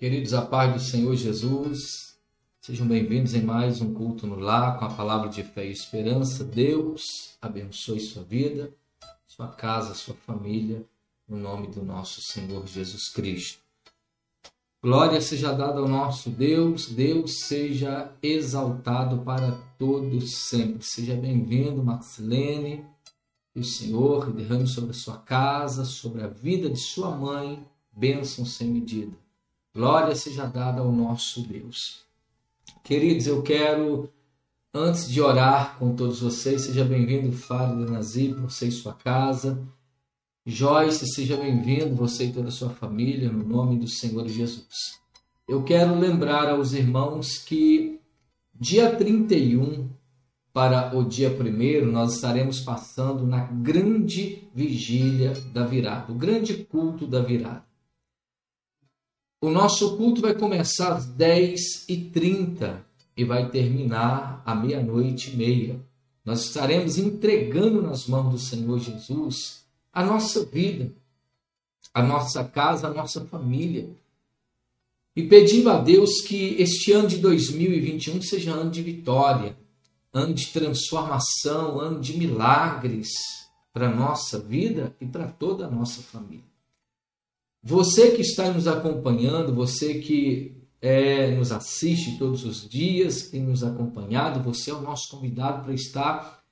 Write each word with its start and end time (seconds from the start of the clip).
Queridos, 0.00 0.32
a 0.32 0.40
paz 0.40 0.72
do 0.72 0.80
Senhor 0.80 1.14
Jesus, 1.14 2.16
sejam 2.58 2.88
bem-vindos 2.88 3.34
em 3.34 3.42
mais 3.42 3.82
um 3.82 3.92
culto 3.92 4.26
no 4.26 4.36
lar 4.36 4.78
com 4.78 4.86
a 4.86 4.94
palavra 4.94 5.28
de 5.28 5.42
fé 5.42 5.66
e 5.66 5.72
esperança. 5.72 6.42
Deus 6.42 7.36
abençoe 7.38 8.00
sua 8.00 8.22
vida, 8.22 8.72
sua 9.26 9.48
casa, 9.48 9.92
sua 9.92 10.14
família, 10.14 10.86
no 11.28 11.36
nome 11.36 11.66
do 11.66 11.84
nosso 11.84 12.22
Senhor 12.22 12.66
Jesus 12.66 13.10
Cristo. 13.10 13.60
Glória 14.82 15.20
seja 15.20 15.52
dada 15.52 15.80
ao 15.80 15.86
nosso 15.86 16.30
Deus, 16.30 16.86
Deus 16.86 17.40
seja 17.40 18.10
exaltado 18.22 19.18
para 19.18 19.52
todos 19.78 20.48
sempre. 20.48 20.82
Seja 20.82 21.14
bem-vindo, 21.14 21.84
Maxilene, 21.84 22.86
e 23.54 23.60
o 23.60 23.64
Senhor 23.64 24.32
derrame 24.32 24.66
sobre 24.66 24.92
a 24.92 24.94
sua 24.94 25.18
casa, 25.18 25.84
sobre 25.84 26.22
a 26.22 26.26
vida 26.26 26.70
de 26.70 26.80
sua 26.80 27.14
mãe, 27.14 27.62
bênção 27.92 28.46
sem 28.46 28.66
medida. 28.66 29.12
Glória 29.72 30.16
seja 30.16 30.46
dada 30.46 30.80
ao 30.80 30.90
nosso 30.90 31.46
Deus. 31.46 32.04
Queridos, 32.82 33.28
eu 33.28 33.40
quero, 33.40 34.10
antes 34.74 35.08
de 35.08 35.20
orar 35.20 35.78
com 35.78 35.94
todos 35.94 36.20
vocês, 36.20 36.62
seja 36.62 36.84
bem-vindo, 36.84 37.30
Fábio 37.30 37.86
de 37.86 37.92
Nazir, 37.92 38.34
você 38.34 38.66
e 38.66 38.72
sua 38.72 38.94
casa. 38.94 39.64
Joyce, 40.44 41.06
seja 41.06 41.36
bem-vindo, 41.36 41.94
você 41.94 42.24
e 42.24 42.32
toda 42.32 42.48
a 42.48 42.50
sua 42.50 42.70
família, 42.70 43.30
no 43.30 43.46
nome 43.46 43.78
do 43.78 43.86
Senhor 43.86 44.26
Jesus. 44.26 44.98
Eu 45.46 45.62
quero 45.62 45.94
lembrar 45.94 46.48
aos 46.48 46.72
irmãos 46.72 47.38
que 47.38 48.00
dia 48.52 48.96
31 48.96 49.88
para 50.52 50.98
o 50.98 51.04
dia 51.04 51.30
1 51.30 51.86
nós 51.86 52.16
estaremos 52.16 52.58
passando 52.58 53.24
na 53.24 53.44
grande 53.44 54.48
vigília 54.52 55.32
da 55.52 55.64
virada, 55.64 56.10
o 56.10 56.16
grande 56.16 56.54
culto 56.64 57.06
da 57.06 57.22
virada. 57.22 57.69
O 59.42 59.48
nosso 59.48 59.96
culto 59.96 60.20
vai 60.20 60.34
começar 60.34 60.92
às 60.92 61.06
10h30 61.06 62.82
e 63.16 63.24
vai 63.24 63.48
terminar 63.48 64.42
à 64.44 64.54
meia-noite 64.54 65.30
e 65.30 65.36
meia. 65.36 65.80
Nós 66.22 66.44
estaremos 66.44 66.98
entregando 66.98 67.80
nas 67.80 68.06
mãos 68.06 68.30
do 68.32 68.38
Senhor 68.38 68.78
Jesus 68.78 69.64
a 69.90 70.04
nossa 70.04 70.44
vida, 70.44 70.92
a 71.94 72.02
nossa 72.02 72.44
casa, 72.44 72.88
a 72.88 72.92
nossa 72.92 73.24
família. 73.24 73.88
E 75.16 75.26
pedindo 75.26 75.70
a 75.70 75.78
Deus 75.78 76.20
que 76.20 76.56
este 76.60 76.92
ano 76.92 77.08
de 77.08 77.16
2021 77.16 78.20
seja 78.20 78.52
ano 78.52 78.70
de 78.70 78.82
vitória, 78.82 79.56
ano 80.12 80.34
de 80.34 80.48
transformação, 80.48 81.80
ano 81.80 81.98
de 81.98 82.18
milagres 82.18 83.08
para 83.72 83.88
a 83.88 83.94
nossa 83.94 84.38
vida 84.38 84.94
e 85.00 85.06
para 85.06 85.28
toda 85.28 85.64
a 85.64 85.70
nossa 85.70 86.02
família. 86.02 86.49
Você 87.62 88.12
que 88.12 88.22
está 88.22 88.50
nos 88.50 88.66
acompanhando, 88.66 89.54
você 89.54 89.94
que 89.98 90.56
é, 90.80 91.30
nos 91.32 91.52
assiste 91.52 92.16
todos 92.18 92.44
os 92.44 92.66
dias, 92.66 93.28
tem 93.28 93.42
nos 93.42 93.62
acompanhado, 93.62 94.42
você 94.42 94.70
é 94.70 94.74
o 94.74 94.80
nosso 94.80 95.10
convidado 95.10 95.64
para 95.64 95.74
estar 95.74 96.42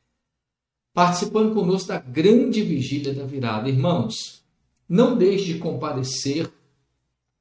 participando 0.92 1.54
conosco 1.54 1.88
da 1.88 1.98
grande 1.98 2.62
vigília 2.62 3.14
da 3.14 3.24
virada. 3.24 3.68
Irmãos, 3.68 4.44
não 4.86 5.16
deixe 5.16 5.54
de 5.54 5.58
comparecer, 5.58 6.52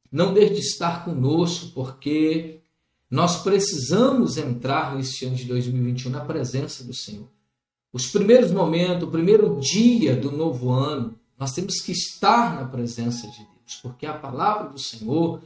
não 0.10 0.34
deixe 0.34 0.54
de 0.54 0.60
estar 0.62 1.04
conosco, 1.04 1.74
porque 1.74 2.62
nós 3.12 3.44
precisamos 3.44 4.38
entrar 4.38 4.96
neste 4.96 5.26
ano 5.26 5.36
de 5.36 5.44
2021 5.46 6.12
na 6.12 6.24
presença 6.24 6.86
do 6.86 6.94
Senhor. 6.94 7.28
Os 7.92 8.08
primeiros 8.08 8.52
momentos, 8.52 9.08
o 9.08 9.12
primeiro 9.12 9.60
dia 9.60 10.16
do 10.16 10.32
novo 10.32 10.72
ano, 10.72 11.20
nós 11.38 11.52
temos 11.52 11.82
que 11.82 11.92
estar 11.92 12.56
na 12.56 12.66
presença 12.66 13.28
de 13.28 13.38
Deus 13.38 13.57
porque 13.76 14.06
a 14.06 14.14
palavra 14.14 14.70
do 14.70 14.80
Senhor, 14.80 15.42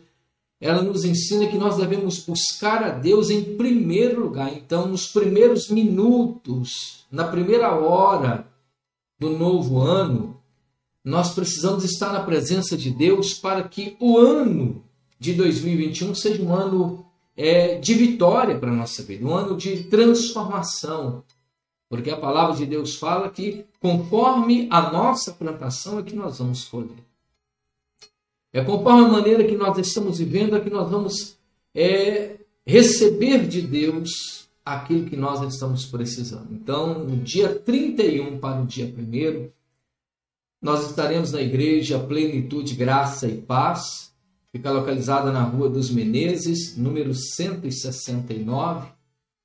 ela 0.59 0.81
nos 0.81 1.03
ensina 1.03 1.47
que 1.47 1.57
nós 1.57 1.77
devemos 1.77 2.19
buscar 2.19 2.83
a 2.83 2.89
Deus 2.89 3.29
em 3.29 3.55
primeiro 3.55 4.21
lugar. 4.21 4.53
Então, 4.53 4.87
nos 4.87 5.07
primeiros 5.07 5.69
minutos, 5.69 7.05
na 7.11 7.27
primeira 7.27 7.73
hora 7.73 8.47
do 9.19 9.31
novo 9.31 9.79
ano, 9.79 10.39
nós 11.03 11.33
precisamos 11.33 11.83
estar 11.83 12.13
na 12.13 12.23
presença 12.23 12.77
de 12.77 12.91
Deus 12.91 13.33
para 13.33 13.63
que 13.67 13.95
o 13.99 14.17
ano 14.17 14.83
de 15.19 15.33
2021 15.33 16.13
seja 16.13 16.43
um 16.43 16.53
ano 16.53 17.05
é, 17.35 17.79
de 17.79 17.93
vitória 17.93 18.57
para 18.57 18.71
a 18.71 18.75
nossa 18.75 19.01
vida, 19.01 19.25
um 19.25 19.33
ano 19.33 19.57
de 19.57 19.83
transformação. 19.85 21.23
Porque 21.89 22.09
a 22.09 22.17
palavra 22.17 22.55
de 22.55 22.65
Deus 22.65 22.95
fala 22.95 23.29
que 23.29 23.65
conforme 23.79 24.67
a 24.71 24.91
nossa 24.91 25.31
plantação 25.31 25.99
é 25.99 26.03
que 26.03 26.15
nós 26.15 26.37
vamos 26.39 26.65
colher. 26.65 27.10
É 28.53 28.63
conforme 28.63 29.05
a 29.05 29.07
maneira 29.07 29.43
que 29.45 29.55
nós 29.55 29.77
estamos 29.77 30.19
vivendo, 30.19 30.55
é 30.55 30.59
que 30.59 30.69
nós 30.69 30.89
vamos 30.89 31.37
é, 31.73 32.37
receber 32.65 33.47
de 33.47 33.61
Deus 33.61 34.49
aquilo 34.63 35.05
que 35.05 35.15
nós 35.15 35.41
estamos 35.53 35.85
precisando. 35.85 36.49
Então, 36.51 36.99
no 37.05 37.17
dia 37.17 37.55
31 37.55 38.39
para 38.39 38.61
o 38.61 38.65
dia 38.65 38.85
1, 38.85 39.49
nós 40.61 40.89
estaremos 40.89 41.31
na 41.31 41.41
igreja 41.41 41.97
Plenitude, 41.97 42.75
Graça 42.75 43.27
e 43.27 43.37
Paz. 43.37 44.13
Fica 44.51 44.69
localizada 44.69 45.31
na 45.31 45.43
Rua 45.43 45.69
dos 45.69 45.89
Menezes, 45.89 46.77
número 46.77 47.13
169, 47.15 48.89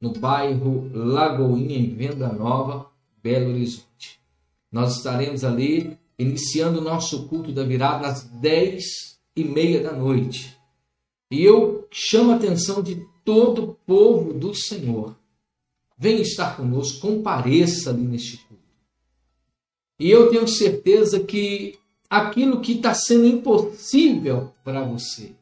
no 0.01 0.13
bairro 0.13 0.91
Lagoinha, 0.93 1.79
em 1.79 1.95
Venda 1.95 2.29
Nova, 2.33 2.91
Belo 3.23 3.51
Horizonte. 3.51 4.21
Nós 4.71 4.97
estaremos 4.97 5.45
ali 5.45 5.97
iniciando 6.19 6.81
o 6.81 6.85
nosso 6.85 7.29
culto 7.29 7.53
da 7.53 7.65
virada 7.65 8.07
às 8.07 8.25
10 8.25 8.85
e 9.37 9.45
meia 9.45 9.83
da 9.83 9.93
noite. 9.93 10.57
E 11.31 11.43
eu 11.43 11.87
chamo 11.91 12.33
a 12.33 12.37
atenção 12.37 12.83
de 12.83 13.05
todo 13.25 13.65
o 13.65 13.75
povo 13.75 14.33
do 14.33 14.55
Senhor. 14.55 15.17
Venha 15.99 16.21
estar 16.21 16.57
conosco, 16.57 17.01
compareça 17.01 17.91
ali 17.91 18.03
neste 18.03 18.39
culto. 18.39 18.63
E 19.99 20.11
eu 20.11 20.31
tenho 20.31 20.47
certeza 20.47 21.21
que 21.21 21.79
aquilo 22.09 22.61
que 22.61 22.73
está 22.73 22.95
sendo 22.95 23.27
impossível 23.27 24.53
para 24.63 24.85
você, 24.85 25.35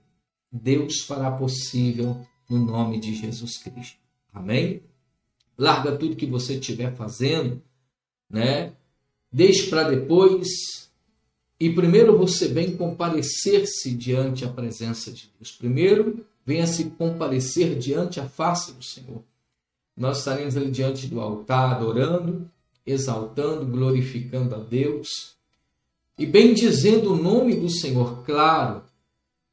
Deus 0.50 1.00
fará 1.00 1.30
possível 1.30 2.24
no 2.48 2.58
nome 2.58 3.00
de 3.00 3.14
Jesus 3.14 3.58
Cristo. 3.58 3.98
Amém? 4.32 4.82
Larga 5.58 5.96
tudo 5.96 6.16
que 6.16 6.26
você 6.26 6.54
estiver 6.54 6.94
fazendo, 6.94 7.62
né? 8.30 8.72
Deixe 9.34 9.68
para 9.68 9.90
depois. 9.90 10.88
E 11.58 11.70
primeiro 11.70 12.16
você 12.16 12.46
vem 12.46 12.76
comparecer-se 12.76 13.92
diante 13.92 14.44
a 14.44 14.48
presença 14.48 15.10
de 15.10 15.28
Deus. 15.36 15.50
Primeiro, 15.50 16.24
venha 16.46 16.66
se 16.66 16.84
comparecer 16.84 17.76
diante 17.76 18.20
a 18.20 18.28
face 18.28 18.72
do 18.72 18.84
Senhor. 18.84 19.22
Nós 19.96 20.18
estaremos 20.18 20.56
ali 20.56 20.70
diante 20.70 21.08
do 21.08 21.20
altar, 21.20 21.74
adorando, 21.74 22.48
exaltando, 22.86 23.66
glorificando 23.66 24.54
a 24.54 24.58
Deus 24.58 25.34
e 26.18 26.26
bendizendo 26.26 27.12
o 27.12 27.16
nome 27.16 27.56
do 27.56 27.68
Senhor. 27.68 28.22
Claro, 28.24 28.82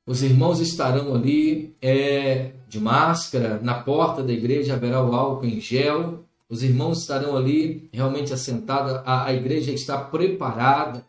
os 0.06 0.22
irmãos 0.22 0.59
estarão 0.59 1.16
ali 1.16 1.75
é, 1.81 2.52
de 2.68 2.80
máscara, 2.80 3.59
na 3.62 3.75
porta 3.81 4.22
da 4.22 4.34
igreja 4.34 4.74
haverá 4.74 5.03
o 5.03 5.16
álcool 5.16 5.46
em 5.46 5.59
gel, 5.59 6.24
os 6.51 6.62
irmãos 6.62 7.00
estarão 7.00 7.38
ali 7.38 7.89
realmente 7.94 8.34
assentados, 8.34 9.01
a, 9.06 9.28
a 9.28 9.34
igreja 9.34 9.72
está 9.72 9.97
preparada, 9.97 11.07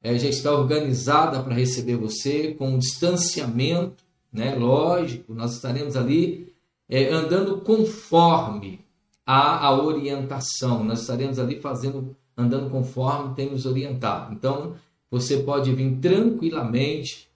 é, 0.00 0.16
já 0.16 0.28
está 0.28 0.52
organizada 0.52 1.42
para 1.42 1.56
receber 1.56 1.96
você, 1.96 2.54
com 2.54 2.68
um 2.68 2.78
distanciamento, 2.78 4.04
né? 4.32 4.54
lógico, 4.54 5.34
nós 5.34 5.54
estaremos 5.54 5.96
ali 5.96 6.54
é, 6.88 7.12
andando 7.12 7.62
conforme 7.62 8.78
a, 9.26 9.66
a 9.66 9.76
orientação, 9.76 10.84
nós 10.84 11.00
estaremos 11.00 11.40
ali 11.40 11.60
fazendo, 11.60 12.16
andando 12.36 12.70
conforme 12.70 13.34
tem 13.34 13.50
nos 13.50 13.66
orientado. 13.66 14.32
Então, 14.32 14.76
você 15.10 15.38
pode 15.38 15.72
vir 15.72 15.96
tranquilamente 15.96 17.28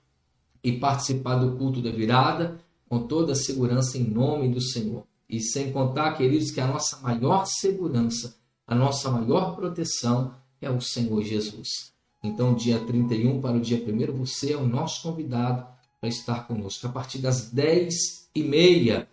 e 0.62 0.70
participar 0.70 1.34
do 1.34 1.56
culto 1.56 1.82
da 1.82 1.90
virada 1.90 2.60
com 2.88 3.08
toda 3.08 3.32
a 3.32 3.36
segurança 3.36 3.98
em 3.98 4.04
nome 4.04 4.48
do 4.50 4.60
Senhor. 4.60 5.09
E 5.30 5.40
sem 5.40 5.70
contar, 5.70 6.14
queridos, 6.14 6.50
que 6.50 6.60
a 6.60 6.66
nossa 6.66 6.98
maior 7.00 7.46
segurança, 7.46 8.36
a 8.66 8.74
nossa 8.74 9.08
maior 9.10 9.54
proteção 9.54 10.34
é 10.60 10.68
o 10.68 10.80
Senhor 10.80 11.22
Jesus. 11.22 11.92
Então, 12.22 12.52
dia 12.52 12.80
31 12.80 13.40
para 13.40 13.56
o 13.56 13.60
dia 13.60 13.78
1, 13.78 14.12
você 14.12 14.52
é 14.52 14.56
o 14.56 14.66
nosso 14.66 15.02
convidado 15.02 15.64
para 16.00 16.08
estar 16.08 16.48
conosco. 16.48 16.84
A 16.86 16.90
partir 16.90 17.18
das 17.18 17.48
10 17.50 18.28
e 18.34 18.42
meia, 18.42 19.08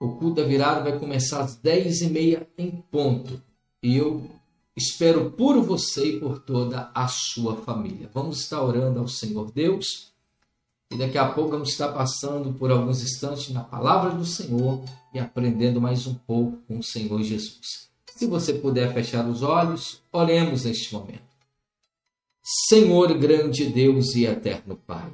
o 0.00 0.16
culto 0.16 0.40
da 0.40 0.48
virada 0.48 0.88
vai 0.88 0.98
começar 0.98 1.42
às 1.42 1.56
10 1.56 2.02
e 2.02 2.06
meia 2.08 2.48
em 2.56 2.70
ponto. 2.90 3.42
E 3.82 3.98
eu 3.98 4.30
espero 4.74 5.30
por 5.32 5.60
você 5.60 6.16
e 6.16 6.20
por 6.20 6.38
toda 6.38 6.90
a 6.94 7.06
sua 7.06 7.56
família. 7.56 8.10
Vamos 8.14 8.40
estar 8.40 8.62
orando 8.62 8.98
ao 8.98 9.08
Senhor 9.08 9.52
Deus 9.52 10.13
e 10.94 10.96
daqui 10.96 11.18
a 11.18 11.28
pouco 11.28 11.50
vamos 11.50 11.70
estar 11.70 11.88
passando 11.88 12.52
por 12.52 12.70
alguns 12.70 13.02
instantes 13.02 13.50
na 13.50 13.64
palavra 13.64 14.12
do 14.12 14.24
Senhor 14.24 14.80
e 15.12 15.18
aprendendo 15.18 15.80
mais 15.80 16.06
um 16.06 16.14
pouco 16.14 16.56
com 16.68 16.78
o 16.78 16.84
Senhor 16.84 17.20
Jesus. 17.20 17.88
Se 18.14 18.26
você 18.26 18.54
puder 18.54 18.94
fechar 18.94 19.26
os 19.28 19.42
olhos, 19.42 20.00
oremos 20.12 20.64
neste 20.64 20.94
momento. 20.94 21.24
Senhor 22.68 23.12
grande 23.18 23.66
Deus 23.66 24.14
e 24.14 24.24
eterno 24.24 24.76
Pai, 24.86 25.10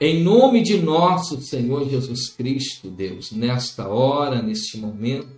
Em 0.00 0.22
nome 0.22 0.62
de 0.62 0.78
nosso 0.80 1.42
Senhor 1.42 1.86
Jesus 1.86 2.30
Cristo, 2.30 2.90
Deus, 2.90 3.30
nesta 3.30 3.88
hora, 3.88 4.40
neste 4.40 4.78
momento, 4.78 5.28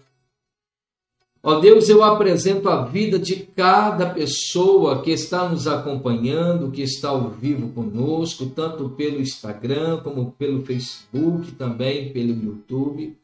ó 1.49 1.61
Deus, 1.61 1.89
eu 1.89 2.03
apresento 2.03 2.69
a 2.69 2.85
vida 2.85 3.21
de 3.21 3.37
cada 3.37 4.11
pessoa 4.11 5.01
que 5.01 5.13
está 5.13 5.49
nos 5.49 5.69
acompanhando, 5.69 6.73
que 6.73 6.83
está 6.83 7.11
ao 7.11 7.31
vivo 7.31 7.69
conosco, 7.69 8.47
tanto 8.47 8.89
pelo 8.89 9.21
Instagram 9.21 10.01
como 10.03 10.33
pelo 10.33 10.67
Facebook, 10.67 11.53
também 11.53 12.13
pelo 12.13 12.31
YouTube. 12.31 13.17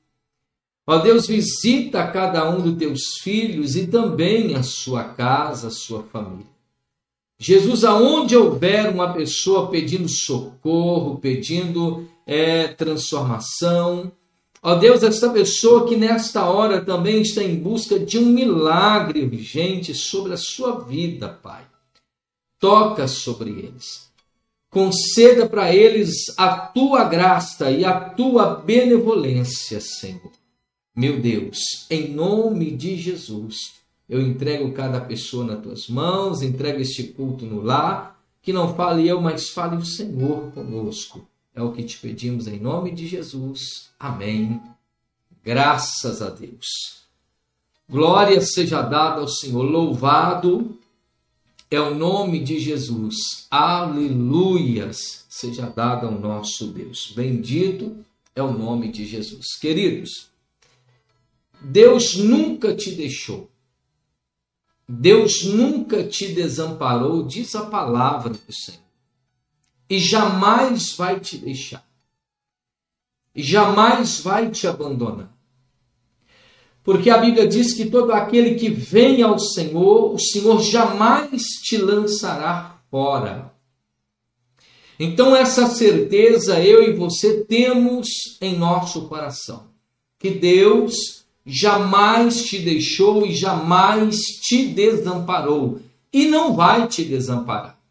Ó 0.87 0.99
Deus, 0.99 1.27
visita 1.27 2.07
cada 2.07 2.49
um 2.49 2.61
dos 2.61 2.77
teus 2.77 3.01
filhos 3.21 3.75
e 3.75 3.89
também 3.89 4.55
a 4.55 4.63
sua 4.63 5.03
casa, 5.03 5.67
a 5.67 5.73
sua 5.73 6.05
família. 6.05 6.53
Jesus, 7.41 7.83
aonde 7.83 8.37
houver 8.37 8.89
uma 8.89 9.13
pessoa 9.13 9.69
pedindo 9.69 10.09
socorro, 10.09 11.19
pedindo 11.19 12.07
é, 12.25 12.69
transformação, 12.69 14.13
ó 14.63 14.77
Deus, 14.77 15.03
esta 15.03 15.29
pessoa 15.31 15.87
que 15.89 15.97
nesta 15.97 16.47
hora 16.47 16.85
também 16.85 17.21
está 17.21 17.43
em 17.43 17.57
busca 17.57 17.99
de 17.99 18.19
um 18.19 18.27
milagre 18.27 19.25
urgente 19.25 19.93
sobre 19.93 20.33
a 20.33 20.37
sua 20.37 20.81
vida, 20.81 21.29
Pai. 21.29 21.65
Toca 22.59 23.09
sobre 23.09 23.51
eles. 23.51 24.11
Conceda 24.71 25.49
para 25.49 25.75
eles 25.75 26.33
a 26.39 26.57
tua 26.57 27.05
graça 27.05 27.71
e 27.71 27.85
a 27.85 28.01
tua 28.01 28.55
benevolência, 28.55 29.81
Senhor. 29.81 30.33
Meu 30.95 31.21
Deus, 31.21 31.87
em 31.91 32.09
nome 32.15 32.71
de 32.71 32.97
Jesus 32.97 33.83
eu 34.13 34.21
entrego 34.21 34.73
cada 34.73 35.01
pessoa 35.01 35.43
nas 35.43 35.63
tuas 35.63 35.89
mãos, 35.89 36.43
entrego 36.43 36.83
este 36.83 37.05
culto 37.05 37.47
no 37.47 37.63
lar, 37.63 38.21
que 38.43 38.53
não 38.53 38.75
fale 38.75 39.09
eu, 39.09 39.23
mas 39.23 39.49
fale 39.49 39.77
o 39.77 39.87
Senhor 39.87 40.53
conosco. 40.53 41.27
É 41.55 41.63
o 41.63 41.73
que 41.73 41.83
te 41.83 41.99
pedimos 41.99 42.47
em 42.47 42.59
nome 42.59 42.91
de 42.93 43.07
Jesus. 43.07 43.91
Amém. 43.99 44.61
Graças 45.45 46.23
a 46.23 46.31
Deus. 46.31 47.03
Glória 47.89 48.41
seja 48.41 48.81
dada 48.81 49.21
ao 49.21 49.29
Senhor. 49.29 49.63
Louvado 49.63 50.79
é 51.71 51.81
o 51.81 51.95
nome 51.95 52.43
de 52.43 52.59
Jesus. 52.59 53.47
Aleluias 53.51 55.27
seja 55.29 55.67
dada 55.67 56.07
ao 56.07 56.13
nosso 56.13 56.69
Deus. 56.69 57.13
Bendito 57.17 57.97
é 58.35 58.43
o 58.43 58.53
nome 58.53 58.91
de 58.91 59.07
Jesus. 59.07 59.57
Queridos, 59.61 60.29
Deus 61.61 62.17
nunca 62.17 62.75
te 62.75 62.93
deixou. 62.93 63.51
Deus 64.89 65.45
nunca 65.45 66.05
te 66.05 66.33
desamparou, 66.33 67.23
diz 67.23 67.55
a 67.55 67.65
palavra 67.65 68.35
do 68.35 68.53
Senhor, 68.53 68.81
e 69.89 69.99
jamais 69.99 70.95
vai 70.95 71.21
te 71.21 71.37
deixar, 71.37 71.87
e 73.35 73.43
jamais 73.43 74.21
vai 74.21 74.51
te 74.51 74.67
abandonar. 74.67 75.33
Porque 76.85 77.11
a 77.11 77.19
Bíblia 77.19 77.47
diz 77.47 77.73
que 77.75 77.87
todo 77.87 78.13
aquele 78.13 78.57
que 78.57 78.69
vem 78.69 79.23
ao 79.23 79.39
Senhor, 79.39 80.15
o 80.15 80.19
Senhor 80.19 80.61
jamais 80.61 81.43
te 81.63 81.77
lançará 81.77 82.81
fora. 82.91 83.53
Então, 84.99 85.35
essa 85.35 85.67
certeza 85.67 86.61
eu 86.61 86.83
e 86.83 86.93
você 86.93 87.45
temos 87.45 88.09
em 88.41 88.57
nosso 88.57 89.09
coração, 89.09 89.69
que 90.19 90.31
Deus 90.31 91.25
jamais 91.45 92.45
te 92.45 92.59
deixou 92.59 93.27
e 93.27 93.35
jamais 93.35 94.17
te 94.43 94.67
desamparou 94.67 95.81
e 96.13 96.27
não 96.27 96.55
vai 96.55 96.87
te 96.87 97.05
desamparar. 97.05 97.82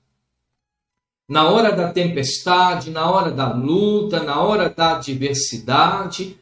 Na 1.32 1.48
hora 1.50 1.72
da 1.72 1.90
tempestade, 1.94 2.90
na 2.90 3.10
hora 3.10 3.32
da 3.32 3.54
luta, 3.54 4.22
na 4.22 4.42
hora 4.42 4.70
da 4.70 4.98
adversidade, 4.98 6.38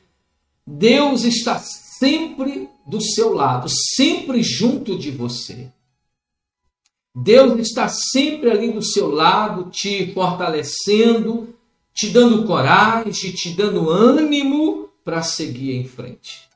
Deus 0.65 1.23
está 1.23 1.59
sempre 1.59 2.67
do 2.87 2.99
seu 2.99 3.31
lado, 3.35 3.67
sempre 3.69 4.41
junto 4.41 4.97
de 4.97 5.11
você. 5.11 5.71
Deus 7.15 7.59
está 7.59 7.87
sempre 7.87 8.49
ali 8.49 8.71
do 8.71 8.81
seu 8.81 9.11
lado, 9.11 9.69
te 9.69 10.11
fortalecendo, 10.11 11.55
te 11.93 12.09
dando 12.09 12.47
coragem, 12.47 13.31
te 13.31 13.51
dando 13.51 13.91
ânimo 13.91 14.89
para 15.05 15.21
seguir 15.21 15.75
em 15.75 15.87
frente. 15.87 16.49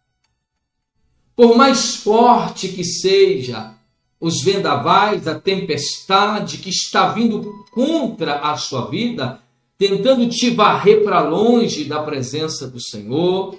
Por 1.35 1.55
mais 1.55 1.97
forte 1.97 2.69
que 2.69 2.83
seja 2.83 3.75
os 4.23 4.41
vendavais, 4.41 5.27
a 5.27 5.37
tempestade 5.37 6.59
que 6.59 6.69
está 6.69 7.09
vindo 7.11 7.65
contra 7.73 8.39
a 8.39 8.55
sua 8.55 8.89
vida, 8.89 9.41
tentando 9.77 10.29
te 10.29 10.49
varrer 10.49 11.03
para 11.03 11.19
longe 11.19 11.83
da 11.83 12.01
presença 12.01 12.65
do 12.65 12.79
Senhor, 12.79 13.57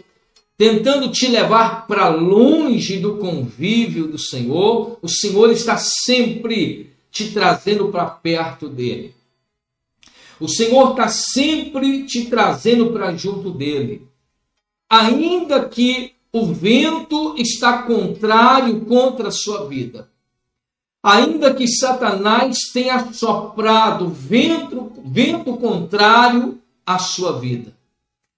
tentando 0.56 1.10
te 1.10 1.26
levar 1.26 1.86
para 1.86 2.08
longe 2.08 2.96
do 2.96 3.18
convívio 3.18 4.06
do 4.06 4.18
Senhor, 4.18 4.98
o 5.02 5.06
Senhor 5.08 5.50
está 5.50 5.76
sempre 5.76 6.94
te 7.10 7.30
trazendo 7.30 7.88
para 7.88 8.06
perto 8.06 8.66
dele. 8.66 9.14
O 10.40 10.48
Senhor 10.48 10.92
está 10.92 11.08
sempre 11.08 12.04
te 12.04 12.24
trazendo 12.24 12.90
para 12.90 13.14
junto 13.14 13.50
dele. 13.50 14.08
Ainda 14.88 15.68
que 15.68 16.12
o 16.32 16.46
vento 16.46 17.34
está 17.36 17.82
contrário 17.82 18.80
contra 18.86 19.28
a 19.28 19.30
sua 19.30 19.68
vida. 19.68 20.13
Ainda 21.04 21.52
que 21.52 21.68
Satanás 21.68 22.56
tenha 22.72 23.12
soprado 23.12 24.08
vento, 24.08 24.90
vento 25.04 25.54
contrário 25.58 26.58
à 26.86 26.98
sua 26.98 27.38
vida. 27.38 27.76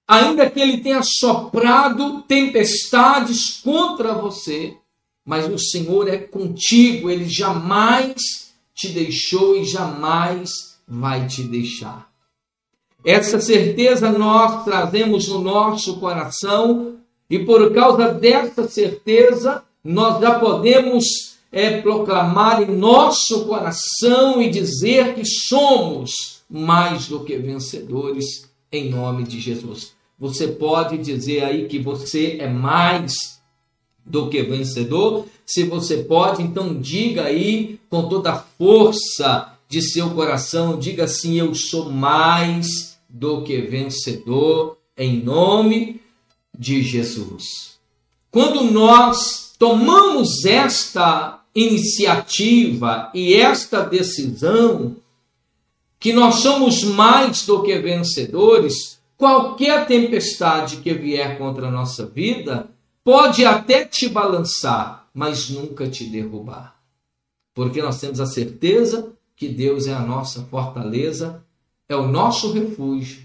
Ainda 0.08 0.50
que 0.50 0.58
ele 0.58 0.78
tenha 0.78 1.00
soprado 1.04 2.22
tempestades 2.22 3.60
contra 3.62 4.14
você, 4.14 4.76
mas 5.24 5.48
o 5.48 5.56
Senhor 5.56 6.08
é 6.08 6.18
contigo, 6.18 7.08
ele 7.08 7.28
jamais 7.28 8.52
te 8.74 8.88
deixou 8.88 9.56
e 9.56 9.64
jamais 9.64 10.50
vai 10.88 11.24
te 11.28 11.44
deixar. 11.44 12.10
Essa 13.04 13.40
certeza 13.40 14.10
nós 14.10 14.64
trazemos 14.64 15.28
no 15.28 15.40
nosso 15.40 16.00
coração 16.00 16.96
e 17.30 17.38
por 17.38 17.72
causa 17.72 18.12
dessa 18.12 18.66
certeza, 18.66 19.62
nós 19.84 20.20
já 20.20 20.40
podemos 20.40 21.35
é, 21.50 21.80
proclamar 21.80 22.62
em 22.62 22.76
nosso 22.76 23.46
coração 23.46 24.42
e 24.42 24.50
dizer 24.50 25.14
que 25.14 25.24
somos 25.24 26.42
mais 26.48 27.08
do 27.08 27.24
que 27.24 27.36
vencedores 27.36 28.48
em 28.70 28.90
nome 28.90 29.24
de 29.24 29.40
Jesus. 29.40 29.94
Você 30.18 30.48
pode 30.48 30.98
dizer 30.98 31.44
aí 31.44 31.68
que 31.68 31.78
você 31.78 32.38
é 32.40 32.48
mais 32.48 33.40
do 34.04 34.28
que 34.28 34.42
vencedor? 34.42 35.26
Se 35.44 35.64
você 35.64 35.98
pode, 35.98 36.42
então 36.42 36.80
diga 36.80 37.24
aí 37.24 37.78
com 37.90 38.08
toda 38.08 38.32
a 38.32 38.38
força 38.38 39.52
de 39.68 39.82
seu 39.82 40.10
coração, 40.10 40.78
diga 40.78 41.04
assim: 41.04 41.38
Eu 41.38 41.54
sou 41.54 41.90
mais 41.90 42.98
do 43.08 43.42
que 43.42 43.60
vencedor, 43.60 44.78
em 44.96 45.22
nome 45.22 46.00
de 46.56 46.82
Jesus. 46.82 47.76
Quando 48.30 48.64
nós 48.64 49.45
tomamos 49.58 50.44
esta 50.44 51.42
iniciativa 51.54 53.10
e 53.14 53.34
esta 53.34 53.82
decisão, 53.82 54.96
que 55.98 56.12
nós 56.12 56.36
somos 56.36 56.84
mais 56.84 57.46
do 57.46 57.62
que 57.62 57.78
vencedores, 57.78 59.00
qualquer 59.16 59.86
tempestade 59.86 60.76
que 60.76 60.92
vier 60.92 61.38
contra 61.38 61.68
a 61.68 61.70
nossa 61.70 62.06
vida 62.06 62.68
pode 63.02 63.44
até 63.44 63.84
te 63.84 64.08
balançar, 64.08 65.08
mas 65.14 65.48
nunca 65.48 65.88
te 65.88 66.04
derrubar. 66.04 66.76
Porque 67.54 67.80
nós 67.80 67.98
temos 67.98 68.20
a 68.20 68.26
certeza 68.26 69.12
que 69.34 69.48
Deus 69.48 69.86
é 69.86 69.94
a 69.94 70.00
nossa 70.00 70.42
fortaleza, 70.44 71.42
é 71.88 71.96
o 71.96 72.06
nosso 72.06 72.52
refúgio, 72.52 73.22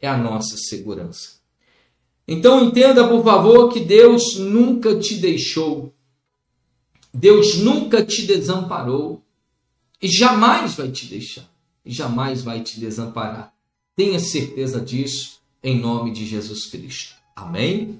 é 0.00 0.08
a 0.08 0.16
nossa 0.16 0.56
segurança. 0.56 1.37
Então 2.28 2.62
entenda, 2.62 3.08
por 3.08 3.24
favor, 3.24 3.72
que 3.72 3.80
Deus 3.80 4.36
nunca 4.36 4.98
te 4.98 5.16
deixou. 5.16 5.94
Deus 7.12 7.56
nunca 7.56 8.04
te 8.04 8.26
desamparou 8.26 9.22
e 10.00 10.08
jamais 10.08 10.74
vai 10.74 10.90
te 10.90 11.06
deixar, 11.06 11.50
e 11.84 11.90
jamais 11.90 12.42
vai 12.42 12.60
te 12.60 12.78
desamparar. 12.78 13.54
Tenha 13.96 14.20
certeza 14.20 14.78
disso 14.78 15.40
em 15.64 15.80
nome 15.80 16.12
de 16.12 16.26
Jesus 16.26 16.66
Cristo. 16.66 17.14
Amém. 17.34 17.98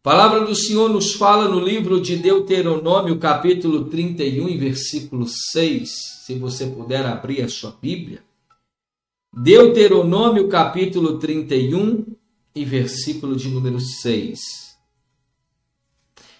A 0.00 0.10
palavra 0.10 0.44
do 0.44 0.54
Senhor 0.56 0.90
nos 0.90 1.14
fala 1.14 1.48
no 1.48 1.60
livro 1.60 2.00
de 2.00 2.16
Deuteronômio, 2.16 3.18
capítulo 3.20 3.84
31, 3.84 4.58
versículo 4.58 5.26
6. 5.52 5.90
Se 6.26 6.34
você 6.34 6.66
puder 6.66 7.06
abrir 7.06 7.42
a 7.42 7.48
sua 7.48 7.70
Bíblia. 7.80 8.24
Deuteronômio, 9.32 10.48
capítulo 10.48 11.18
31, 11.18 12.04
e 12.54 12.64
versículo 12.64 13.36
de 13.36 13.48
número 13.48 13.80
6. 13.80 14.40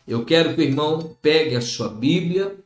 Eu 0.06 0.24
quero 0.24 0.54
que 0.54 0.60
o 0.60 0.64
irmão 0.64 1.16
pegue 1.22 1.54
a 1.54 1.60
sua 1.60 1.88
Bíblia 1.88 2.56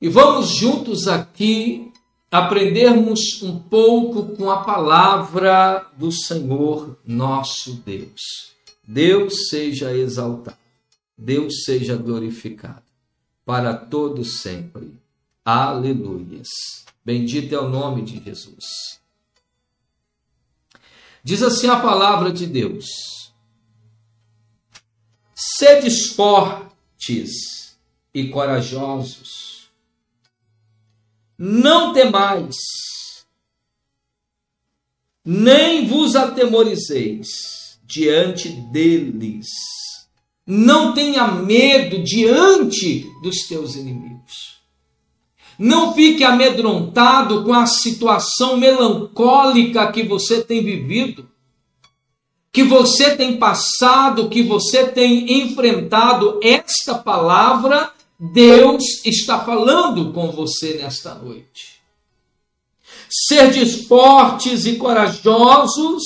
e 0.00 0.08
vamos 0.08 0.48
juntos 0.50 1.08
aqui 1.08 1.92
aprendermos 2.30 3.42
um 3.42 3.58
pouco 3.58 4.34
com 4.36 4.50
a 4.50 4.64
palavra 4.64 5.86
do 5.98 6.10
Senhor 6.10 6.98
nosso 7.04 7.74
Deus. 7.84 8.52
Deus 8.82 9.48
seja 9.48 9.94
exaltado, 9.94 10.56
Deus 11.16 11.64
seja 11.64 11.94
glorificado 11.94 12.82
para 13.44 13.74
todos 13.74 14.40
sempre. 14.40 14.94
Aleluias. 15.44 16.48
Bendito 17.04 17.54
é 17.54 17.60
o 17.60 17.68
nome 17.68 18.02
de 18.02 18.22
Jesus. 18.22 19.01
Diz 21.22 21.42
assim 21.42 21.68
a 21.68 21.80
palavra 21.80 22.32
de 22.32 22.46
Deus: 22.46 23.32
Sedes 25.34 26.08
fortes 26.08 27.76
e 28.14 28.28
corajosos 28.28 29.52
não 31.44 31.92
temais, 31.92 32.54
nem 35.24 35.88
vos 35.88 36.14
atemorizeis 36.14 37.80
diante 37.84 38.48
deles. 38.48 39.48
Não 40.46 40.94
tenha 40.94 41.26
medo 41.26 42.00
diante 42.04 43.10
dos 43.24 43.48
teus 43.48 43.74
inimigos. 43.74 44.61
Não 45.62 45.94
fique 45.94 46.24
amedrontado 46.24 47.44
com 47.44 47.54
a 47.54 47.66
situação 47.66 48.56
melancólica 48.56 49.92
que 49.92 50.02
você 50.02 50.42
tem 50.42 50.60
vivido, 50.60 51.30
que 52.50 52.64
você 52.64 53.14
tem 53.14 53.36
passado, 53.36 54.28
que 54.28 54.42
você 54.42 54.88
tem 54.88 55.40
enfrentado. 55.40 56.40
Esta 56.42 56.96
palavra 56.96 57.92
Deus 58.18 59.06
está 59.06 59.44
falando 59.44 60.12
com 60.12 60.32
você 60.32 60.80
nesta 60.82 61.14
noite. 61.14 61.80
Serdes 63.08 63.86
fortes 63.86 64.66
e 64.66 64.74
corajosos, 64.74 66.02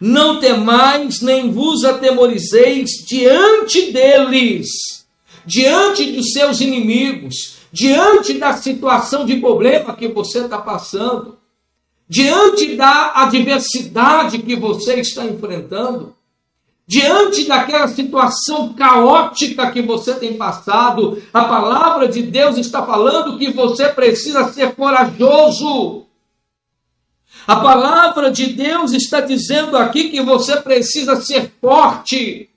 não 0.00 0.40
temais 0.40 1.20
nem 1.20 1.52
vos 1.52 1.84
atemorizeis 1.84 2.90
diante 3.06 3.92
deles, 3.92 5.06
diante 5.46 6.10
dos 6.10 6.32
seus 6.32 6.60
inimigos, 6.60 7.61
diante 7.72 8.34
da 8.34 8.52
situação 8.52 9.24
de 9.24 9.36
problema 9.36 9.96
que 9.96 10.08
você 10.08 10.40
está 10.40 10.58
passando, 10.58 11.38
diante 12.08 12.76
da 12.76 13.12
adversidade 13.22 14.38
que 14.38 14.54
você 14.54 15.00
está 15.00 15.24
enfrentando 15.24 16.14
diante 16.86 17.46
daquela 17.46 17.88
situação 17.88 18.74
caótica 18.74 19.70
que 19.70 19.80
você 19.80 20.14
tem 20.14 20.36
passado, 20.36 21.22
a 21.32 21.44
palavra 21.44 22.06
de 22.06 22.22
Deus 22.22 22.58
está 22.58 22.84
falando 22.84 23.38
que 23.38 23.50
você 23.50 23.88
precisa 23.88 24.52
ser 24.52 24.74
corajoso. 24.74 26.04
A 27.46 27.56
palavra 27.56 28.30
de 28.30 28.48
Deus 28.48 28.92
está 28.92 29.20
dizendo 29.20 29.76
aqui 29.76 30.10
que 30.10 30.20
você 30.20 30.60
precisa 30.60 31.16
ser 31.16 31.50
forte. 31.60 32.50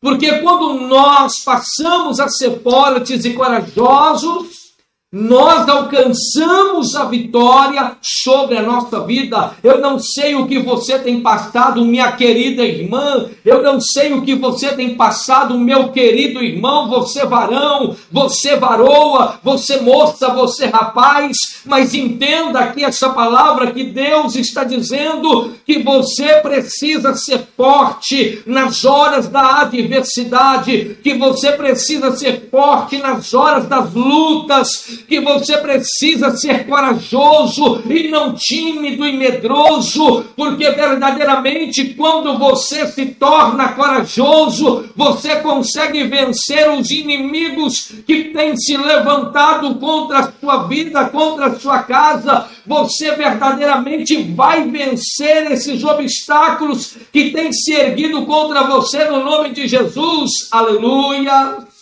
Porque 0.00 0.40
quando 0.40 0.86
nós 0.86 1.42
passamos 1.44 2.20
a 2.20 2.28
ser 2.28 2.62
fortes 2.62 3.24
e 3.24 3.34
corajosos, 3.34 4.67
nós 5.10 5.66
alcançamos 5.66 6.94
a 6.94 7.06
vitória 7.06 7.96
sobre 8.02 8.58
a 8.58 8.62
nossa 8.62 9.00
vida. 9.00 9.52
Eu 9.62 9.80
não 9.80 9.98
sei 9.98 10.34
o 10.34 10.46
que 10.46 10.58
você 10.58 10.98
tem 10.98 11.22
passado, 11.22 11.82
minha 11.82 12.12
querida 12.12 12.62
irmã. 12.62 13.24
Eu 13.42 13.62
não 13.62 13.80
sei 13.80 14.12
o 14.12 14.20
que 14.20 14.34
você 14.34 14.74
tem 14.74 14.96
passado, 14.96 15.58
meu 15.58 15.88
querido 15.88 16.44
irmão. 16.44 16.90
Você 16.90 17.24
varão, 17.24 17.96
você 18.12 18.56
varoa, 18.56 19.40
você 19.42 19.80
moça, 19.80 20.28
você 20.28 20.66
rapaz. 20.66 21.34
Mas 21.64 21.94
entenda 21.94 22.60
aqui 22.60 22.84
essa 22.84 23.08
palavra 23.08 23.70
que 23.70 23.84
Deus 23.84 24.34
está 24.34 24.62
dizendo 24.62 25.54
que 25.64 25.82
você 25.82 26.34
precisa 26.42 27.14
ser 27.14 27.48
forte 27.56 28.42
nas 28.44 28.84
horas 28.84 29.26
da 29.26 29.62
adversidade, 29.62 30.98
que 31.02 31.14
você 31.14 31.52
precisa 31.52 32.14
ser 32.14 32.48
forte 32.50 32.98
nas 32.98 33.32
horas 33.32 33.66
das 33.66 33.94
lutas 33.94 34.97
que 35.06 35.20
você 35.20 35.56
precisa 35.58 36.36
ser 36.36 36.66
corajoso 36.66 37.82
e 37.88 38.08
não 38.08 38.34
tímido 38.34 39.06
e 39.06 39.16
medroso, 39.16 40.24
porque 40.36 40.70
verdadeiramente 40.70 41.94
quando 41.94 42.38
você 42.38 42.86
se 42.86 43.06
torna 43.06 43.72
corajoso, 43.72 44.88
você 44.96 45.36
consegue 45.36 46.04
vencer 46.04 46.70
os 46.70 46.90
inimigos 46.90 47.92
que 48.06 48.24
têm 48.24 48.56
se 48.56 48.76
levantado 48.76 49.74
contra 49.76 50.18
a 50.20 50.32
sua 50.32 50.62
vida, 50.64 51.04
contra 51.06 51.46
a 51.46 51.58
sua 51.58 51.82
casa. 51.82 52.46
Você 52.66 53.12
verdadeiramente 53.12 54.22
vai 54.34 54.68
vencer 54.68 55.50
esses 55.52 55.82
obstáculos 55.84 56.96
que 57.12 57.30
têm 57.30 57.52
se 57.52 57.72
erguido 57.72 58.26
contra 58.26 58.64
você 58.64 59.04
no 59.04 59.24
nome 59.24 59.50
de 59.50 59.66
Jesus. 59.66 60.48
Aleluia. 60.50 61.77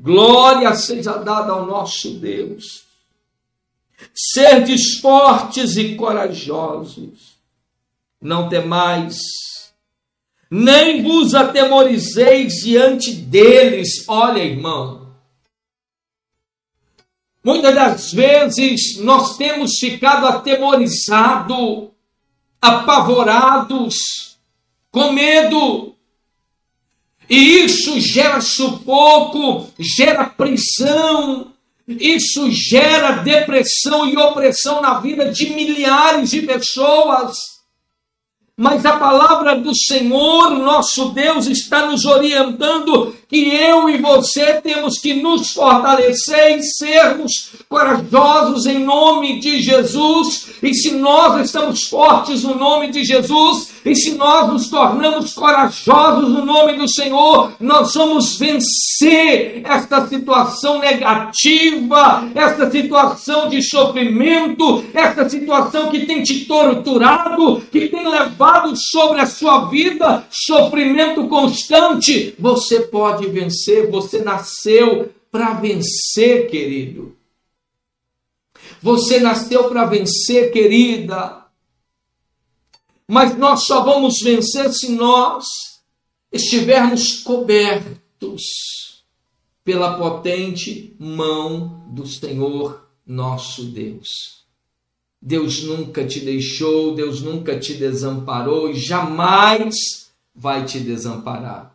Glória 0.00 0.74
seja 0.74 1.16
dada 1.16 1.52
ao 1.52 1.66
nosso 1.66 2.14
Deus. 2.14 2.84
Serdes 4.14 5.00
fortes 5.00 5.76
e 5.76 5.96
corajosos, 5.96 7.36
não 8.20 8.48
temais, 8.48 9.16
nem 10.48 11.02
vos 11.02 11.34
atemorizeis 11.34 12.62
diante 12.62 13.12
deles. 13.12 14.04
Olha, 14.06 14.42
irmão, 14.42 15.12
muitas 17.42 17.74
das 17.74 18.12
vezes 18.12 18.98
nós 18.98 19.36
temos 19.36 19.78
ficado 19.80 20.26
atemorizados, 20.26 21.88
apavorados, 22.62 23.96
com 24.92 25.12
medo, 25.12 25.97
e 27.28 27.64
isso 27.64 28.00
gera 28.00 28.40
sufoco, 28.40 29.68
gera 29.78 30.24
prisão, 30.24 31.52
isso 31.86 32.50
gera 32.50 33.22
depressão 33.22 34.08
e 34.08 34.16
opressão 34.16 34.80
na 34.80 35.00
vida 35.00 35.30
de 35.30 35.50
milhares 35.50 36.30
de 36.30 36.42
pessoas. 36.42 37.58
Mas 38.60 38.84
a 38.84 38.96
palavra 38.96 39.54
do 39.54 39.72
Senhor, 39.72 40.50
nosso 40.50 41.10
Deus, 41.10 41.46
está 41.46 41.86
nos 41.86 42.04
orientando 42.04 43.14
que 43.28 43.54
eu 43.54 43.88
e 43.88 43.98
você 43.98 44.54
temos 44.54 44.98
que 44.98 45.14
nos 45.14 45.52
fortalecer 45.52 46.58
e 46.58 46.62
sermos 46.64 47.52
corajosos 47.68 48.66
em 48.66 48.80
nome 48.80 49.38
de 49.38 49.62
Jesus. 49.62 50.48
E 50.60 50.74
se 50.74 50.90
nós 50.90 51.40
estamos 51.44 51.84
fortes 51.84 52.42
no 52.42 52.56
nome 52.56 52.90
de 52.90 53.04
Jesus, 53.04 53.70
e 53.84 53.94
se 53.94 54.14
nós 54.14 54.48
nos 54.52 54.68
tornamos 54.68 55.32
corajosos 55.32 56.28
no 56.28 56.44
nome 56.44 56.74
do 56.74 56.88
Senhor, 56.88 57.52
nós 57.60 57.94
vamos 57.94 58.38
vencer 58.38 59.62
esta 59.64 60.06
situação 60.06 60.78
negativa, 60.78 62.28
esta 62.34 62.70
situação 62.70 63.48
de 63.48 63.62
sofrimento, 63.62 64.84
esta 64.92 65.28
situação 65.28 65.88
que 65.90 66.06
tem 66.06 66.22
te 66.22 66.44
torturado, 66.44 67.60
que 67.72 67.88
tem 67.88 68.06
levado 68.08 68.72
sobre 68.76 69.20
a 69.20 69.26
sua 69.26 69.66
vida 69.66 70.24
sofrimento 70.30 71.26
constante. 71.28 72.34
Você 72.38 72.80
pode 72.80 73.26
vencer, 73.26 73.90
você 73.90 74.20
nasceu 74.20 75.10
para 75.30 75.54
vencer, 75.54 76.48
querido. 76.48 77.16
Você 78.82 79.18
nasceu 79.18 79.64
para 79.68 79.84
vencer, 79.84 80.52
querida. 80.52 81.37
Mas 83.08 83.36
nós 83.38 83.64
só 83.64 83.82
vamos 83.82 84.20
vencer 84.22 84.70
se 84.72 84.90
nós 84.90 85.46
estivermos 86.30 87.22
cobertos 87.22 88.42
pela 89.64 89.96
potente 89.96 90.94
mão 90.98 91.84
do 91.88 92.06
Senhor 92.06 92.86
nosso 93.06 93.64
Deus. 93.64 94.44
Deus 95.20 95.62
nunca 95.62 96.06
te 96.06 96.20
deixou, 96.20 96.94
Deus 96.94 97.22
nunca 97.22 97.58
te 97.58 97.74
desamparou 97.74 98.70
e 98.70 98.74
jamais 98.74 100.12
vai 100.34 100.64
te 100.64 100.78
desamparar. 100.78 101.74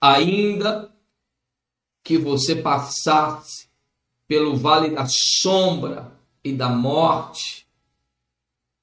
Ainda 0.00 0.92
que 2.02 2.18
você 2.18 2.56
passasse 2.56 3.68
pelo 4.26 4.56
vale 4.56 4.90
da 4.90 5.06
sombra 5.08 6.12
e 6.42 6.52
da 6.52 6.68
morte, 6.68 7.66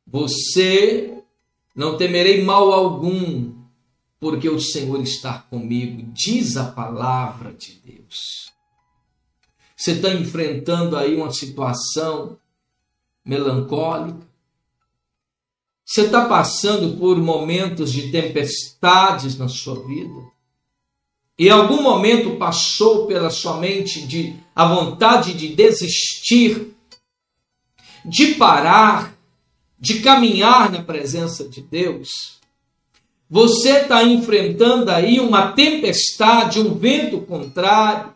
você 0.05 1.16
não 1.77 1.95
temerei 1.95 2.43
mal 2.43 2.73
algum, 2.73 3.53
porque 4.19 4.49
o 4.49 4.59
Senhor 4.59 4.99
está 4.99 5.37
comigo, 5.37 6.11
diz 6.11 6.57
a 6.57 6.71
palavra 6.71 7.53
de 7.53 7.73
Deus. 7.85 8.51
Você 9.75 9.91
está 9.91 10.11
enfrentando 10.11 10.97
aí 10.97 11.15
uma 11.15 11.31
situação 11.31 12.35
melancólica, 13.23 14.25
você 15.85 16.01
está 16.01 16.25
passando 16.25 16.97
por 16.97 17.15
momentos 17.15 17.93
de 17.93 18.11
tempestades 18.11 19.37
na 19.37 19.47
sua 19.47 19.75
vida. 19.85 20.35
e 21.37 21.47
em 21.47 21.51
algum 21.51 21.83
momento 21.83 22.37
passou 22.37 23.05
pela 23.05 23.29
sua 23.29 23.57
mente 23.57 24.07
de 24.07 24.35
a 24.55 24.65
vontade 24.65 25.35
de 25.35 25.49
desistir, 25.49 26.75
de 28.03 28.33
parar, 28.33 29.16
de 29.79 29.99
caminhar 29.99 30.71
na 30.71 30.81
presença 30.81 31.47
de 31.47 31.61
Deus, 31.61 32.37
você 33.29 33.81
está 33.81 34.03
enfrentando 34.03 34.89
aí 34.89 35.19
uma 35.19 35.51
tempestade, 35.51 36.59
um 36.59 36.73
vento 36.73 37.19
contrário, 37.21 38.15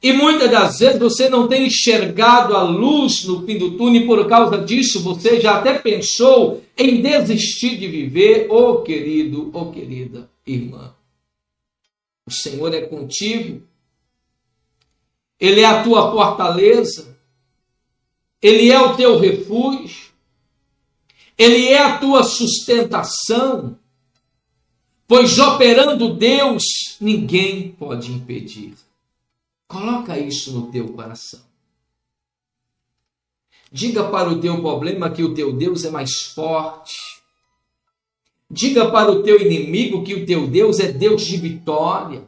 e 0.00 0.12
muitas 0.12 0.48
das 0.48 0.78
vezes 0.78 0.98
você 0.98 1.28
não 1.28 1.48
tem 1.48 1.66
enxergado 1.66 2.56
a 2.56 2.62
luz 2.62 3.24
no 3.24 3.44
fim 3.44 3.58
do 3.58 3.76
túnel, 3.76 4.02
e 4.02 4.06
por 4.06 4.28
causa 4.28 4.58
disso 4.58 5.02
você 5.02 5.40
já 5.40 5.58
até 5.58 5.76
pensou 5.76 6.62
em 6.76 7.02
desistir 7.02 7.76
de 7.76 7.88
viver, 7.88 8.46
ô 8.48 8.70
oh, 8.70 8.82
querido, 8.82 9.50
ô 9.52 9.60
oh, 9.60 9.72
querida 9.72 10.30
irmã. 10.46 10.94
O 12.26 12.30
Senhor 12.30 12.72
é 12.74 12.82
contigo, 12.82 13.62
Ele 15.40 15.62
é 15.62 15.64
a 15.64 15.82
tua 15.82 16.12
fortaleza, 16.12 17.07
Ele 18.40 18.70
é 18.70 18.80
o 18.80 18.96
teu 18.96 19.18
refúgio, 19.18 20.12
Ele 21.36 21.66
é 21.68 21.82
a 21.82 21.98
tua 21.98 22.22
sustentação, 22.22 23.78
pois 25.06 25.38
operando 25.38 26.14
Deus, 26.14 26.62
ninguém 27.00 27.72
pode 27.72 28.12
impedir. 28.12 28.74
Coloca 29.66 30.18
isso 30.18 30.52
no 30.52 30.70
teu 30.70 30.88
coração. 30.92 31.40
Diga 33.70 34.08
para 34.08 34.30
o 34.30 34.40
teu 34.40 34.60
problema 34.62 35.10
que 35.10 35.22
o 35.22 35.34
teu 35.34 35.52
Deus 35.52 35.84
é 35.84 35.90
mais 35.90 36.10
forte. 36.34 36.94
Diga 38.50 38.90
para 38.90 39.10
o 39.10 39.22
teu 39.22 39.38
inimigo 39.40 40.02
que 40.02 40.14
o 40.14 40.24
teu 40.24 40.46
Deus 40.46 40.78
é 40.78 40.90
Deus 40.90 41.22
de 41.26 41.36
vitória. 41.36 42.26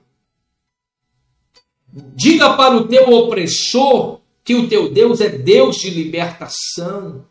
Diga 2.14 2.55
para 2.57 2.76
o 2.76 2.87
teu 2.87 3.11
opressor 3.11 4.20
que 4.50 4.54
o 4.57 4.69
teu 4.69 4.90
Deus 4.90 5.21
é 5.21 5.28
Deus 5.28 5.76
de 5.76 5.90
libertação. 5.90 7.25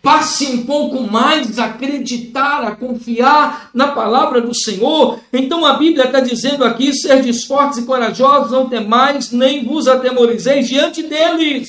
Passe 0.00 0.46
um 0.46 0.64
pouco 0.64 1.02
mais 1.02 1.58
a 1.58 1.66
acreditar, 1.66 2.64
a 2.64 2.74
confiar 2.74 3.68
na 3.74 3.88
palavra 3.88 4.40
do 4.40 4.54
Senhor. 4.54 5.20
Então 5.30 5.66
a 5.66 5.74
Bíblia 5.74 6.06
está 6.06 6.20
dizendo 6.20 6.64
aqui: 6.64 6.94
serdes 6.94 7.44
fortes 7.44 7.76
e 7.76 7.84
corajosos, 7.84 8.52
não 8.52 8.70
temais, 8.70 9.30
nem 9.30 9.66
vos 9.66 9.86
atemorizeis 9.86 10.66
diante 10.66 11.02
deles. 11.02 11.68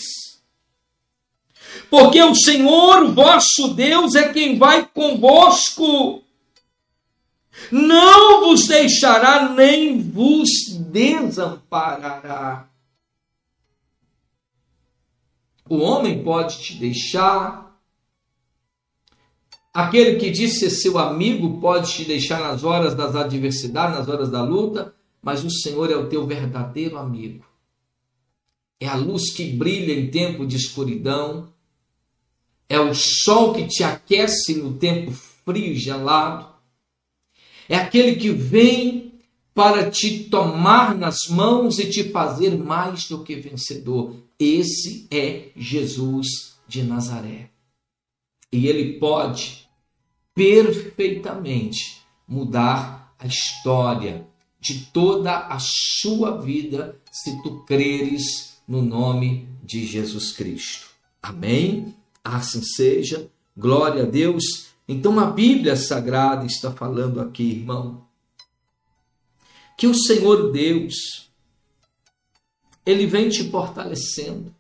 Porque 1.90 2.24
o 2.24 2.34
Senhor, 2.34 3.12
vosso 3.12 3.74
Deus, 3.74 4.16
é 4.16 4.30
quem 4.32 4.58
vai 4.58 4.88
convosco. 4.94 6.24
Não 7.70 8.40
vos 8.40 8.68
deixará, 8.68 9.50
nem 9.50 10.02
vos 10.02 10.48
desamparará. 10.94 12.69
O 15.70 15.78
homem 15.78 16.24
pode 16.24 16.62
te 16.62 16.76
deixar, 16.76 17.70
Aquele 19.74 20.16
que 20.18 20.32
diz 20.32 20.60
ser 20.60 20.72
seu 20.72 20.98
amigo 20.98 21.62
pode 21.62 21.94
te 21.94 22.04
deixar 22.04 22.40
nas 22.40 22.64
horas 22.64 22.96
das 22.96 23.16
adversidades, 23.16 23.98
nas 23.98 24.10
horas 24.10 24.30
da 24.30 24.44
luta, 24.44 24.94
mas 25.22 25.44
o 25.44 25.50
Senhor 25.50 25.92
é 25.92 25.96
o 25.96 26.10
teu 26.10 26.26
verdadeiro 26.26 26.98
amigo. 26.98 27.46
É 28.80 28.88
a 28.88 28.96
luz 28.96 29.32
que 29.32 29.52
brilha 29.52 29.94
em 29.94 30.10
tempo 30.10 30.46
de 30.46 30.56
escuridão, 30.56 31.54
é 32.68 32.80
o 32.80 32.94
sol 32.96 33.54
que 33.54 33.68
te 33.68 33.84
aquece 33.84 34.56
no 34.56 34.74
tempo 34.74 35.12
frio 35.12 35.74
e 35.74 35.76
gelado, 35.76 36.48
é 37.68 37.76
aquele 37.76 38.16
que 38.16 38.32
vem 38.32 39.09
para 39.60 39.92
te 39.92 40.24
tomar 40.30 40.98
nas 40.98 41.28
mãos 41.28 41.80
e 41.80 41.90
te 41.90 42.12
fazer 42.12 42.58
mais 42.58 43.10
do 43.10 43.26
que 43.26 43.36
vencedor. 43.36 44.16
Esse 44.40 45.06
é 45.12 45.50
Jesus 45.54 46.58
de 46.66 46.82
Nazaré. 46.82 47.50
E 48.54 48.68
ele 48.68 48.98
pode 49.00 49.68
perfeitamente 50.34 52.02
mudar 52.26 53.14
a 53.20 53.28
história 53.28 54.26
de 54.62 54.86
toda 54.94 55.38
a 55.38 55.58
sua 55.60 56.40
vida 56.40 56.98
se 57.12 57.44
tu 57.44 57.66
creres 57.66 58.62
no 58.66 58.82
nome 58.82 59.46
de 59.62 59.86
Jesus 59.86 60.32
Cristo. 60.32 60.88
Amém? 61.22 61.94
Assim 62.24 62.62
seja. 62.62 63.30
Glória 63.58 64.04
a 64.04 64.06
Deus. 64.06 64.70
Então 64.88 65.20
a 65.20 65.26
Bíblia 65.26 65.76
Sagrada 65.76 66.46
está 66.46 66.72
falando 66.72 67.20
aqui, 67.20 67.44
irmão, 67.44 68.08
que 69.80 69.88
o 69.88 69.96
Senhor 69.96 70.52
Deus, 70.52 71.32
Ele 72.86 73.06
vem 73.06 73.30
te 73.30 73.50
fortalecendo, 73.50 74.54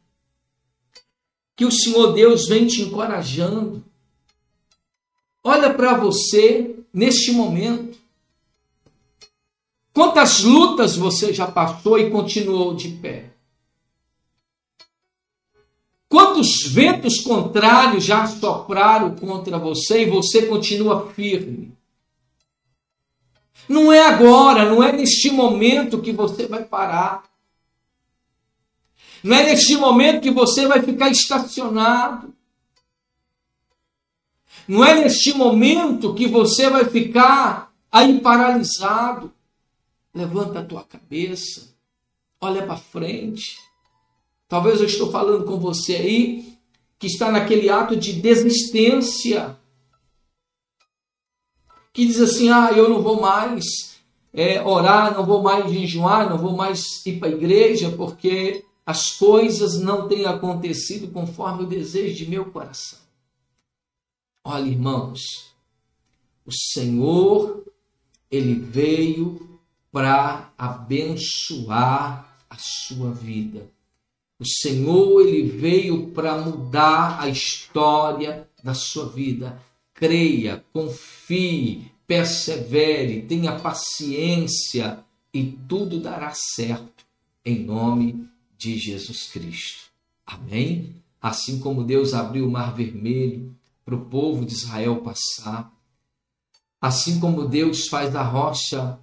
que 1.57 1.65
o 1.65 1.71
Senhor 1.71 2.13
Deus 2.13 2.47
vem 2.47 2.65
te 2.65 2.83
encorajando. 2.83 3.83
Olha 5.43 5.73
para 5.73 5.97
você 5.97 6.73
neste 6.93 7.33
momento. 7.33 7.99
Quantas 9.91 10.41
lutas 10.41 10.95
você 10.95 11.33
já 11.33 11.51
passou 11.51 11.99
e 11.99 12.09
continuou 12.09 12.73
de 12.73 12.87
pé? 12.87 13.33
Quantos 16.07 16.63
ventos 16.63 17.19
contrários 17.19 18.05
já 18.05 18.25
sopraram 18.25 19.13
contra 19.17 19.59
você 19.59 20.03
e 20.03 20.09
você 20.09 20.45
continua 20.45 21.11
firme? 21.11 21.77
Não 23.69 23.93
é 23.93 24.03
agora, 24.03 24.65
não 24.65 24.83
é 24.83 24.91
neste 24.91 25.29
momento 25.29 26.01
que 26.01 26.11
você 26.11 26.47
vai 26.47 26.65
parar. 26.65 27.23
Não 29.23 29.37
é 29.37 29.43
neste 29.43 29.77
momento 29.77 30.21
que 30.21 30.31
você 30.31 30.67
vai 30.67 30.81
ficar 30.81 31.09
estacionado. 31.09 32.33
Não 34.67 34.83
é 34.83 34.95
neste 34.95 35.33
momento 35.33 36.15
que 36.15 36.27
você 36.27 36.67
vai 36.67 36.85
ficar 36.85 37.71
aí 37.91 38.19
paralisado. 38.19 39.31
Levanta 40.13 40.59
a 40.59 40.65
tua 40.65 40.83
cabeça, 40.83 41.75
olha 42.41 42.65
para 42.65 42.75
frente. 42.75 43.55
Talvez 44.47 44.79
eu 44.79 44.87
estou 44.87 45.11
falando 45.11 45.45
com 45.45 45.59
você 45.59 45.95
aí 45.95 46.57
que 46.97 47.05
está 47.05 47.31
naquele 47.31 47.69
ato 47.69 47.95
de 47.95 48.13
desistência. 48.13 49.55
Que 51.99 52.05
diz 52.05 52.21
assim: 52.21 52.47
ah, 52.47 52.71
eu 52.71 52.87
não 52.87 53.01
vou 53.01 53.19
mais 53.19 53.99
é, 54.31 54.63
orar, 54.63 55.13
não 55.13 55.25
vou 55.25 55.43
mais 55.43 55.69
jejuar, 55.69 56.29
não 56.29 56.37
vou 56.37 56.55
mais 56.55 57.05
ir 57.05 57.19
para 57.19 57.27
a 57.27 57.31
igreja, 57.33 57.91
porque 57.91 58.63
as 58.85 59.11
coisas 59.17 59.77
não 59.77 60.07
têm 60.07 60.25
acontecido 60.25 61.11
conforme 61.11 61.63
o 61.63 61.67
desejo 61.67 62.15
de 62.15 62.25
meu 62.25 62.45
coração. 62.45 62.99
Olha, 64.45 64.69
irmãos, 64.69 65.51
o 66.45 66.53
Senhor, 66.53 67.65
ele 68.31 68.53
veio 68.53 69.59
para 69.91 70.53
abençoar 70.57 72.33
a 72.49 72.55
sua 72.57 73.11
vida. 73.11 73.69
O 74.39 74.45
Senhor, 74.45 75.19
ele 75.27 75.49
veio 75.49 76.11
para 76.11 76.37
mudar 76.37 77.19
a 77.19 77.27
história 77.27 78.47
da 78.63 78.73
sua 78.73 79.09
vida. 79.09 79.61
Creia, 79.99 80.63
confie, 80.71 81.91
persevere, 82.07 83.23
tenha 83.23 83.59
paciência 83.59 85.03
e 85.33 85.43
tudo 85.67 85.99
dará 85.99 86.31
certo 86.33 87.05
em 87.43 87.65
nome 87.65 88.25
de 88.57 88.77
Jesus 88.77 89.29
Cristo. 89.29 89.89
Amém? 90.25 90.95
Assim 91.21 91.59
como 91.59 91.83
Deus 91.83 92.13
abriu 92.13 92.47
o 92.47 92.51
mar 92.51 92.73
vermelho 92.73 93.53
para 93.83 93.93
o 93.93 94.05
povo 94.05 94.45
de 94.45 94.53
Israel 94.53 95.01
passar, 95.01 95.69
assim 96.79 97.19
como 97.19 97.49
Deus 97.49 97.89
faz 97.89 98.13
da 98.13 98.23
rocha 98.23 98.97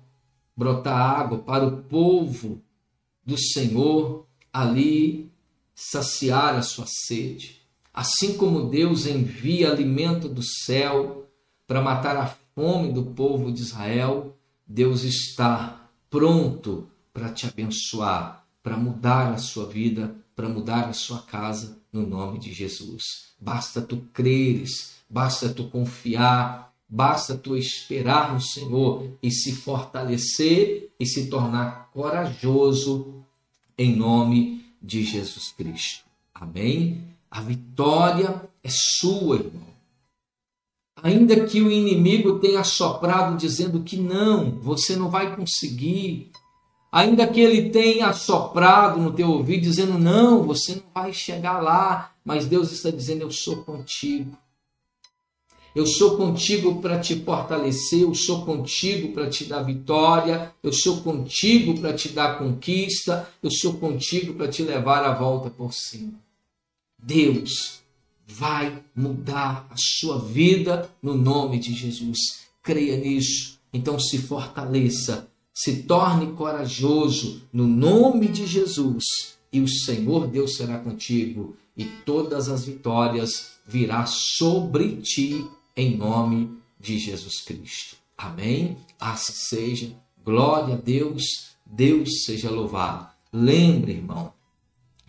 brotar 0.56 0.96
água 0.98 1.40
para 1.40 1.66
o 1.66 1.82
povo 1.82 2.62
do 3.22 3.36
Senhor 3.36 4.26
ali 4.50 5.30
saciar 5.74 6.54
a 6.54 6.62
sua 6.62 6.86
sede, 6.88 7.55
assim 7.96 8.36
como 8.36 8.70
Deus 8.70 9.06
envia 9.06 9.72
alimento 9.72 10.28
do 10.28 10.42
céu 10.42 11.26
para 11.66 11.82
matar 11.82 12.16
a 12.16 12.26
fome 12.54 12.92
do 12.92 13.06
povo 13.06 13.50
de 13.50 13.62
Israel, 13.62 14.36
Deus 14.64 15.02
está 15.02 15.90
pronto 16.08 16.88
para 17.12 17.30
te 17.30 17.46
abençoar 17.46 18.46
para 18.66 18.76
mudar 18.76 19.32
a 19.32 19.38
sua 19.38 19.64
vida, 19.64 20.16
para 20.34 20.48
mudar 20.48 20.88
a 20.88 20.92
sua 20.92 21.22
casa, 21.22 21.78
no 21.92 22.04
nome 22.04 22.40
de 22.40 22.52
Jesus. 22.52 23.28
Basta 23.40 23.80
tu 23.80 23.98
creres, 24.12 24.96
basta 25.08 25.48
tu 25.50 25.70
confiar, 25.70 26.74
basta 26.88 27.36
tu 27.36 27.56
esperar 27.56 28.34
no 28.34 28.40
Senhor 28.40 29.08
e 29.22 29.30
se 29.30 29.54
fortalecer 29.54 30.90
e 30.98 31.06
se 31.06 31.28
tornar 31.28 31.92
corajoso 31.92 33.24
em 33.78 33.94
nome 33.94 34.66
de 34.82 35.04
Jesus 35.04 35.52
Cristo. 35.56 36.04
Amém? 36.34 37.15
A 37.30 37.40
vitória 37.40 38.42
é 38.62 38.68
sua, 38.70 39.36
irmão. 39.36 39.66
Ainda 41.02 41.44
que 41.44 41.60
o 41.60 41.70
inimigo 41.70 42.38
tenha 42.38 42.64
soprado 42.64 43.36
dizendo 43.36 43.82
que 43.82 43.96
não, 43.96 44.58
você 44.60 44.96
não 44.96 45.10
vai 45.10 45.36
conseguir. 45.36 46.30
Ainda 46.90 47.26
que 47.26 47.40
ele 47.40 47.68
tenha 47.70 48.12
soprado 48.12 48.98
no 48.98 49.12
teu 49.12 49.30
ouvido 49.30 49.62
dizendo 49.62 49.98
não, 49.98 50.42
você 50.42 50.76
não 50.76 50.84
vai 50.94 51.12
chegar 51.12 51.60
lá, 51.60 52.12
mas 52.24 52.46
Deus 52.46 52.72
está 52.72 52.90
dizendo 52.90 53.22
eu 53.22 53.30
sou 53.30 53.62
contigo. 53.62 54.36
Eu 55.74 55.86
sou 55.86 56.16
contigo 56.16 56.80
para 56.80 56.98
te 56.98 57.16
fortalecer, 57.16 58.00
eu 58.00 58.14
sou 58.14 58.46
contigo 58.46 59.12
para 59.12 59.28
te 59.28 59.44
dar 59.44 59.62
vitória, 59.62 60.50
eu 60.62 60.72
sou 60.72 61.02
contigo 61.02 61.78
para 61.78 61.92
te 61.92 62.08
dar 62.08 62.38
conquista, 62.38 63.28
eu 63.42 63.50
sou 63.50 63.74
contigo 63.74 64.32
para 64.32 64.48
te 64.48 64.62
levar 64.62 65.04
a 65.04 65.12
volta 65.12 65.50
por 65.50 65.74
cima. 65.74 66.14
Deus 66.98 67.82
vai 68.26 68.82
mudar 68.94 69.66
a 69.70 69.74
sua 69.76 70.18
vida 70.18 70.90
no 71.02 71.14
nome 71.14 71.58
de 71.58 71.72
Jesus. 71.72 72.18
Creia 72.62 72.96
nisso. 72.96 73.58
Então 73.72 73.98
se 73.98 74.18
fortaleça, 74.18 75.30
se 75.54 75.82
torne 75.82 76.32
corajoso 76.32 77.42
no 77.52 77.66
nome 77.66 78.28
de 78.28 78.46
Jesus 78.46 79.04
e 79.52 79.60
o 79.60 79.68
Senhor 79.68 80.26
Deus 80.26 80.56
será 80.56 80.78
contigo 80.78 81.56
e 81.76 81.84
todas 81.84 82.48
as 82.48 82.64
vitórias 82.64 83.52
virá 83.66 84.06
sobre 84.06 84.96
ti 84.96 85.46
em 85.76 85.96
nome 85.96 86.56
de 86.80 86.98
Jesus 86.98 87.42
Cristo. 87.42 87.96
Amém? 88.16 88.76
Assim 88.98 89.32
seja. 89.32 89.92
Glória 90.24 90.74
a 90.74 90.78
Deus. 90.78 91.54
Deus 91.64 92.24
seja 92.24 92.50
louvado. 92.50 93.08
Lembre, 93.32 93.92
irmão, 93.92 94.32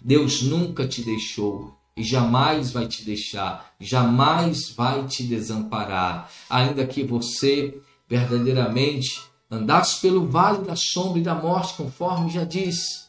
Deus 0.03 0.41
nunca 0.41 0.87
te 0.87 1.01
deixou 1.01 1.76
e 1.97 2.03
jamais 2.03 2.71
vai 2.71 2.87
te 2.87 3.03
deixar, 3.03 3.73
jamais 3.79 4.69
vai 4.69 5.07
te 5.07 5.23
desamparar, 5.23 6.31
ainda 6.47 6.85
que 6.85 7.03
você 7.03 7.81
verdadeiramente 8.07 9.23
andasse 9.49 9.99
pelo 9.99 10.27
vale 10.27 10.63
da 10.63 10.75
sombra 10.75 11.19
e 11.19 11.23
da 11.23 11.33
morte, 11.33 11.73
conforme 11.73 12.29
já 12.29 12.43
disse. 12.43 13.07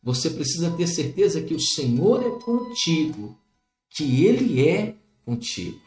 Você 0.00 0.30
precisa 0.30 0.70
ter 0.70 0.86
certeza 0.86 1.42
que 1.42 1.54
o 1.54 1.60
Senhor 1.60 2.24
é 2.24 2.30
contigo, 2.42 3.36
que 3.90 4.24
Ele 4.24 4.66
é 4.66 4.94
contigo. 5.24 5.80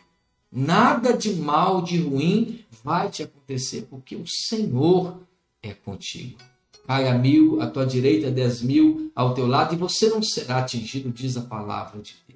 Nada 0.52 1.14
de 1.14 1.34
mal, 1.36 1.82
de 1.82 1.98
ruim 1.98 2.66
vai 2.84 3.10
te 3.10 3.24
acontecer, 3.24 3.88
porque 3.90 4.18
o 4.18 4.26
Senhor 4.28 5.22
é 5.64 5.74
contigo. 5.74 6.38
Cai 6.86 7.08
a 7.08 7.18
mil, 7.18 7.62
à 7.62 7.68
tua 7.68 7.86
direita, 7.86 8.30
dez 8.30 8.62
mil 8.62 9.12
ao 9.16 9.34
teu 9.34 9.48
lado, 9.48 9.74
e 9.74 9.78
você 9.78 10.10
não 10.10 10.22
será 10.22 10.58
atingido, 10.58 11.10
diz 11.10 11.38
a 11.38 11.42
palavra 11.42 12.02
de 12.02 12.16
Deus. 12.28 12.31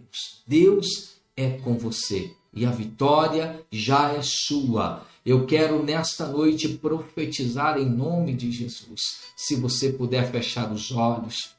Deus 0.48 1.16
é 1.36 1.52
com 1.52 1.78
você 1.78 2.32
e 2.54 2.66
a 2.66 2.72
vitória 2.72 3.62
já 3.72 4.14
é 4.14 4.22
sua. 4.22 5.06
Eu 5.26 5.46
quero 5.46 5.84
nesta 5.84 6.28
noite 6.28 6.70
profetizar 6.70 7.78
em 7.78 7.90
nome 7.90 8.34
de 8.34 8.52
Jesus. 8.52 9.02
Se 9.36 9.56
você 9.56 9.92
puder 9.92 10.32
fechar 10.32 10.72
os 10.72 10.92
olhos, 10.92 11.56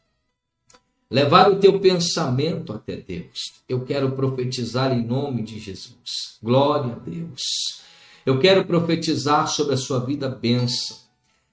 levar 1.11 1.51
o 1.51 1.57
teu 1.57 1.79
pensamento 1.79 2.73
até 2.73 2.97
Deus. 2.97 3.39
Eu 3.69 3.85
quero 3.85 4.13
profetizar 4.13 4.93
em 4.93 5.05
nome 5.05 5.43
de 5.43 5.59
Jesus. 5.59 6.39
Glória 6.43 6.95
a 6.95 6.99
Deus. 6.99 7.43
Eu 8.25 8.39
quero 8.41 8.65
profetizar 8.65 9.47
sobre 9.49 9.75
a 9.75 9.79
sua 9.79 10.01
vida 10.01 10.29
bênção. 10.29 10.97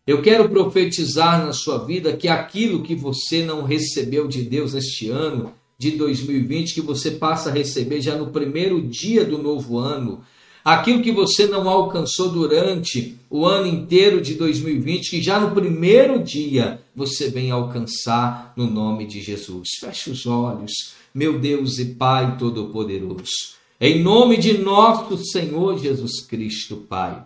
Eu 0.06 0.22
quero 0.22 0.50
profetizar 0.50 1.46
na 1.46 1.54
sua 1.54 1.86
vida 1.86 2.16
que 2.16 2.28
aquilo 2.28 2.84
que 2.84 2.96
você 2.96 3.46
não 3.46 3.64
recebeu 3.64 4.28
de 4.28 4.44
Deus 4.44 4.74
este 4.74 5.10
ano, 5.10 5.54
de 5.78 5.92
2020, 5.92 6.74
que 6.74 6.82
você 6.82 7.12
passa 7.12 7.50
a 7.50 7.54
receber 7.54 8.02
já 8.02 8.16
no 8.16 8.28
primeiro 8.28 8.82
dia 8.82 9.26
do 9.26 9.38
novo 9.38 9.78
ano 9.78 10.24
aquilo 10.64 11.02
que 11.02 11.12
você 11.12 11.46
não 11.46 11.68
alcançou 11.68 12.30
durante 12.30 13.18
o 13.30 13.46
ano 13.46 13.68
inteiro 13.68 14.22
de 14.22 14.36
2020, 14.36 15.10
que 15.10 15.22
já 15.22 15.40
no 15.40 15.54
primeiro 15.54 16.24
dia 16.24 16.82
você 16.96 17.30
vem 17.30 17.52
alcançar 17.52 18.54
no 18.56 18.70
nome 18.70 19.06
de 19.06 19.22
Jesus. 19.22 19.70
Feche 19.80 20.12
os 20.12 20.26
olhos, 20.26 20.94
meu 21.14 21.40
Deus 21.40 21.80
e 21.80 21.86
Pai 21.86 22.38
Todo-Poderoso. 22.38 23.54
Em 23.82 24.02
nome 24.02 24.38
de 24.38 24.58
nosso 24.58 25.18
Senhor 25.26 25.78
Jesus 25.78 26.22
Cristo, 26.22 26.78
Pai, 26.88 27.24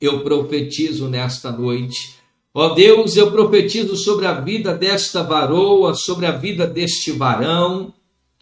eu 0.00 0.22
profetizo 0.22 1.08
nesta 1.08 1.50
noite. 1.50 2.17
Ó 2.54 2.70
Deus, 2.70 3.16
eu 3.16 3.30
profetizo 3.30 3.96
sobre 3.96 4.26
a 4.26 4.32
vida 4.32 4.74
desta 4.74 5.22
varoa, 5.22 5.94
sobre 5.94 6.26
a 6.26 6.32
vida 6.32 6.66
deste 6.66 7.12
varão, 7.12 7.92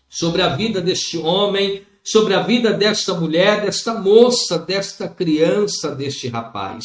sobre 0.09 0.43
a 0.43 0.49
vida 0.49 0.81
deste 0.81 1.19
homem, 1.19 1.83
sobre 2.05 2.35
a 2.35 2.41
vida 2.41 2.73
desta 2.73 3.15
mulher, 3.15 3.63
desta 3.63 3.95
moça, 3.95 4.59
desta 4.59 5.09
criança, 5.09 5.93
deste 5.93 6.29
rapaz. 6.29 6.85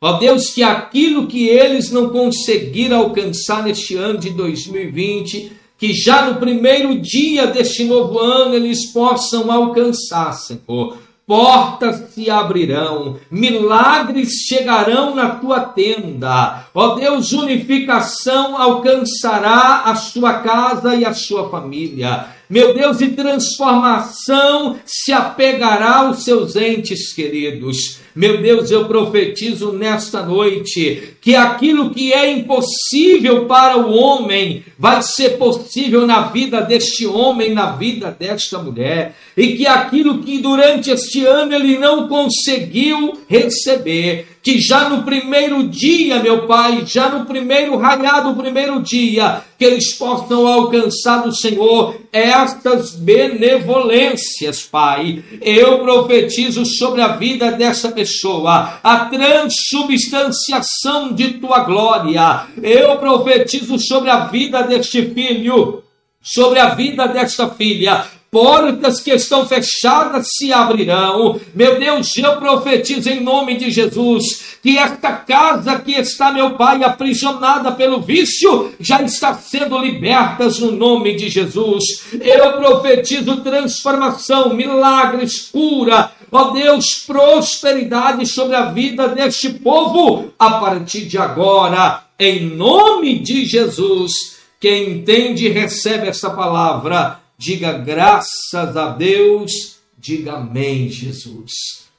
Ó 0.00 0.14
Deus, 0.14 0.50
que 0.50 0.62
aquilo 0.62 1.28
que 1.28 1.46
eles 1.46 1.90
não 1.90 2.08
conseguiram 2.08 2.98
alcançar 2.98 3.62
neste 3.62 3.94
ano 3.94 4.18
de 4.18 4.30
2020, 4.30 5.52
que 5.78 5.92
já 5.92 6.30
no 6.30 6.40
primeiro 6.40 6.98
dia 7.00 7.46
deste 7.46 7.84
novo 7.84 8.18
ano 8.18 8.54
eles 8.54 8.86
possam 8.86 9.52
alcançar, 9.52 10.32
Senhor. 10.32 10.96
Portas 11.32 12.12
se 12.12 12.28
abrirão, 12.28 13.18
milagres 13.30 14.32
chegarão 14.46 15.14
na 15.14 15.30
tua 15.36 15.60
tenda. 15.60 16.66
Ó 16.74 16.94
Deus, 16.94 17.32
unificação 17.32 18.54
alcançará 18.54 19.84
a 19.86 19.94
sua 19.94 20.40
casa 20.40 20.94
e 20.94 21.06
a 21.06 21.14
sua 21.14 21.48
família 21.48 22.26
meu 22.52 22.74
Deus, 22.74 23.00
e 23.00 23.08
transformação 23.08 24.78
se 24.84 25.10
apegará 25.10 26.00
aos 26.00 26.22
seus 26.22 26.54
entes 26.54 27.10
queridos. 27.14 27.96
Meu 28.14 28.42
Deus, 28.42 28.70
eu 28.70 28.84
profetizo 28.84 29.72
nesta 29.72 30.22
noite 30.22 31.14
que 31.22 31.36
aquilo 31.36 31.90
que 31.90 32.12
é 32.12 32.32
impossível 32.32 33.46
para 33.46 33.78
o 33.78 33.94
homem 33.94 34.64
vai 34.76 35.00
ser 35.00 35.38
possível 35.38 36.04
na 36.04 36.22
vida 36.22 36.60
deste 36.60 37.06
homem, 37.06 37.54
na 37.54 37.76
vida 37.76 38.14
desta 38.18 38.58
mulher, 38.58 39.14
e 39.36 39.56
que 39.56 39.64
aquilo 39.64 40.18
que 40.18 40.40
durante 40.40 40.90
este 40.90 41.24
ano 41.24 41.54
ele 41.54 41.78
não 41.78 42.08
conseguiu 42.08 43.20
receber, 43.28 44.26
que 44.42 44.60
já 44.60 44.88
no 44.88 45.04
primeiro 45.04 45.68
dia, 45.68 46.20
meu 46.20 46.48
Pai, 46.48 46.82
já 46.84 47.08
no 47.08 47.24
primeiro 47.24 47.76
raiar 47.76 48.24
do 48.24 48.34
primeiro 48.34 48.82
dia, 48.82 49.40
que 49.56 49.64
eles 49.64 49.94
possam 49.94 50.44
alcançar 50.44 51.22
do 51.22 51.32
Senhor 51.32 51.94
estas 52.10 52.96
benevolências, 52.96 54.62
Pai. 54.62 55.22
Eu 55.40 55.78
profetizo 55.78 56.66
sobre 56.66 57.00
a 57.00 57.16
vida 57.16 57.52
dessa 57.52 57.92
pessoa 57.92 58.80
a 58.82 59.04
transubstanciação 59.04 61.11
de 61.14 61.34
tua 61.34 61.60
glória. 61.60 62.46
Eu 62.62 62.96
profetizo 62.98 63.78
sobre 63.78 64.10
a 64.10 64.26
vida 64.26 64.62
deste 64.62 65.02
filho 65.10 65.82
sobre 66.22 66.60
a 66.60 66.74
vida 66.74 67.08
desta 67.08 67.48
filha, 67.48 68.04
portas 68.30 69.00
que 69.00 69.10
estão 69.10 69.44
fechadas 69.44 70.26
se 70.36 70.52
abrirão. 70.52 71.38
Meu 71.54 71.78
Deus, 71.78 72.16
eu 72.16 72.36
profetizo 72.36 73.10
em 73.10 73.20
nome 73.20 73.56
de 73.56 73.70
Jesus 73.70 74.52
que 74.62 74.78
esta 74.78 75.12
casa 75.12 75.80
que 75.80 75.92
está, 75.92 76.30
meu 76.30 76.52
Pai, 76.52 76.84
aprisionada 76.84 77.72
pelo 77.72 78.00
vício, 78.00 78.72
já 78.78 79.02
está 79.02 79.34
sendo 79.34 79.76
liberta 79.76 80.48
no 80.60 80.70
nome 80.70 81.16
de 81.16 81.28
Jesus. 81.28 81.82
Eu 82.20 82.52
profetizo 82.52 83.42
transformação, 83.42 84.54
milagres, 84.54 85.48
cura, 85.50 86.12
ó 86.32 86.50
Deus, 86.50 87.04
prosperidade 87.06 88.26
sobre 88.26 88.56
a 88.56 88.72
vida 88.72 89.08
deste 89.08 89.50
povo 89.50 90.32
a 90.38 90.58
partir 90.58 91.04
de 91.04 91.18
agora, 91.18 92.04
em 92.18 92.46
nome 92.46 93.18
de 93.18 93.44
Jesus. 93.44 94.38
Quem 94.58 94.98
entende 94.98 95.48
recebe 95.48 96.08
essa 96.08 96.30
palavra 96.30 97.22
diga 97.42 97.72
graças 97.72 98.76
a 98.76 98.90
Deus, 98.90 99.80
diga 99.98 100.34
amém, 100.34 100.88
Jesus. 100.88 101.50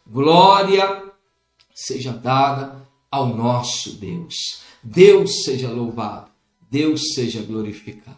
Glória 0.07 1.03
seja 1.75 2.13
dada 2.13 2.87
ao 3.11 3.27
nosso 3.27 3.93
Deus. 3.97 4.61
Deus 4.81 5.43
seja 5.43 5.69
louvado, 5.69 6.29
Deus 6.71 7.13
seja 7.13 7.41
glorificado. 7.41 8.17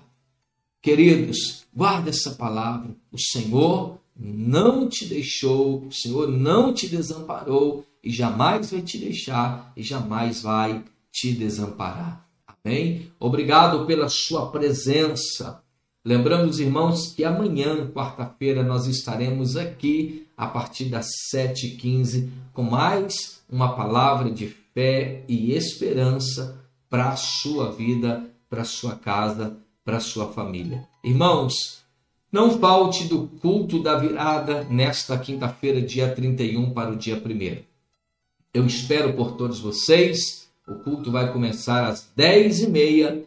Queridos, 0.84 1.65
guarda 1.73 2.12
essa 2.12 2.32
palavra. 2.36 2.95
O 3.12 3.17
Senhor 3.17 3.97
não 4.17 4.88
te 4.88 5.06
deixou, 5.06 5.86
o 5.86 5.91
Senhor 5.91 6.30
não 6.30 6.73
te 6.73 6.88
desamparou 6.88 7.86
e 8.04 8.12
jamais 8.12 8.71
vai 8.71 8.82
te 8.82 8.97
deixar 8.97 9.73
e 9.75 9.84
jamais 9.84 10.41
vai 10.41 10.84
te 11.12 11.34
desamparar. 11.34 12.25
Amém? 12.47 13.12
Obrigado 13.19 13.86
pela 13.86 14.08
sua 14.08 14.51
presença. 14.51 15.62
Lembrando 16.04 16.49
os 16.49 16.60
irmãos 16.60 17.13
que 17.13 17.25
amanhã, 17.25 17.89
quarta-feira, 17.91 18.63
nós 18.63 18.86
estaremos 18.86 19.58
aqui 19.58 20.28
a 20.38 20.47
partir 20.47 20.86
das 20.86 21.08
7h15 21.34 22.30
com 22.54 22.63
mais 22.63 23.41
uma 23.49 23.75
palavra 23.75 24.30
de 24.30 24.47
fé 24.47 25.23
e 25.28 25.51
esperança 25.54 26.63
para 26.89 27.10
a 27.10 27.15
sua 27.15 27.71
vida, 27.71 28.23
para 28.49 28.62
a 28.62 28.65
sua 28.65 28.95
casa, 28.95 29.58
para 29.84 29.97
a 29.97 30.01
sua 30.01 30.32
família. 30.32 30.88
Irmãos, 31.04 31.85
Não 32.36 32.60
falte 32.60 33.06
do 33.06 33.30
culto 33.41 33.82
da 33.82 33.98
virada 33.98 34.65
nesta 34.69 35.17
quinta-feira, 35.17 35.82
dia 35.82 36.13
31 36.13 36.71
para 36.71 36.91
o 36.91 36.98
dia 36.98 37.15
1. 37.15 37.63
Eu 38.54 38.65
espero 38.65 39.13
por 39.13 39.38
todos 39.38 39.62
vocês. 39.62 40.45
O 40.67 40.76
culto 40.84 41.10
vai 41.10 41.32
começar 41.32 41.86
às 41.88 42.06
10h30. 42.17 43.24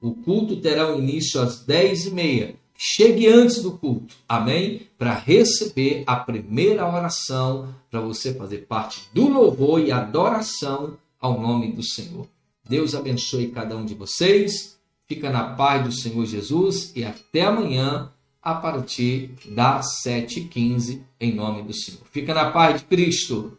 O 0.00 0.14
culto 0.14 0.56
terá 0.56 0.90
início 0.96 1.40
às 1.40 1.64
10h30. 1.64 2.56
Chegue 2.76 3.28
antes 3.28 3.62
do 3.62 3.78
culto, 3.78 4.16
amém? 4.28 4.80
Para 4.98 5.14
receber 5.14 6.02
a 6.04 6.16
primeira 6.16 6.92
oração, 6.92 7.72
para 7.88 8.00
você 8.00 8.34
fazer 8.34 8.66
parte 8.66 9.08
do 9.14 9.28
louvor 9.28 9.78
e 9.78 9.92
adoração 9.92 10.98
ao 11.20 11.40
nome 11.40 11.70
do 11.70 11.84
Senhor. 11.84 12.26
Deus 12.68 12.96
abençoe 12.96 13.52
cada 13.52 13.76
um 13.76 13.84
de 13.84 13.94
vocês. 13.94 14.76
Fica 15.06 15.30
na 15.30 15.54
paz 15.54 15.84
do 15.84 15.92
Senhor 15.92 16.26
Jesus 16.26 16.90
e 16.96 17.04
até 17.04 17.42
amanhã 17.42 18.10
a 18.42 18.54
partir 18.54 19.34
das 19.46 20.02
7h15, 20.04 21.02
em 21.20 21.34
nome 21.34 21.62
do 21.62 21.74
Senhor. 21.74 22.00
Fica 22.10 22.32
na 22.32 22.50
paz 22.50 22.80
de 22.80 22.86
Cristo. 22.86 23.58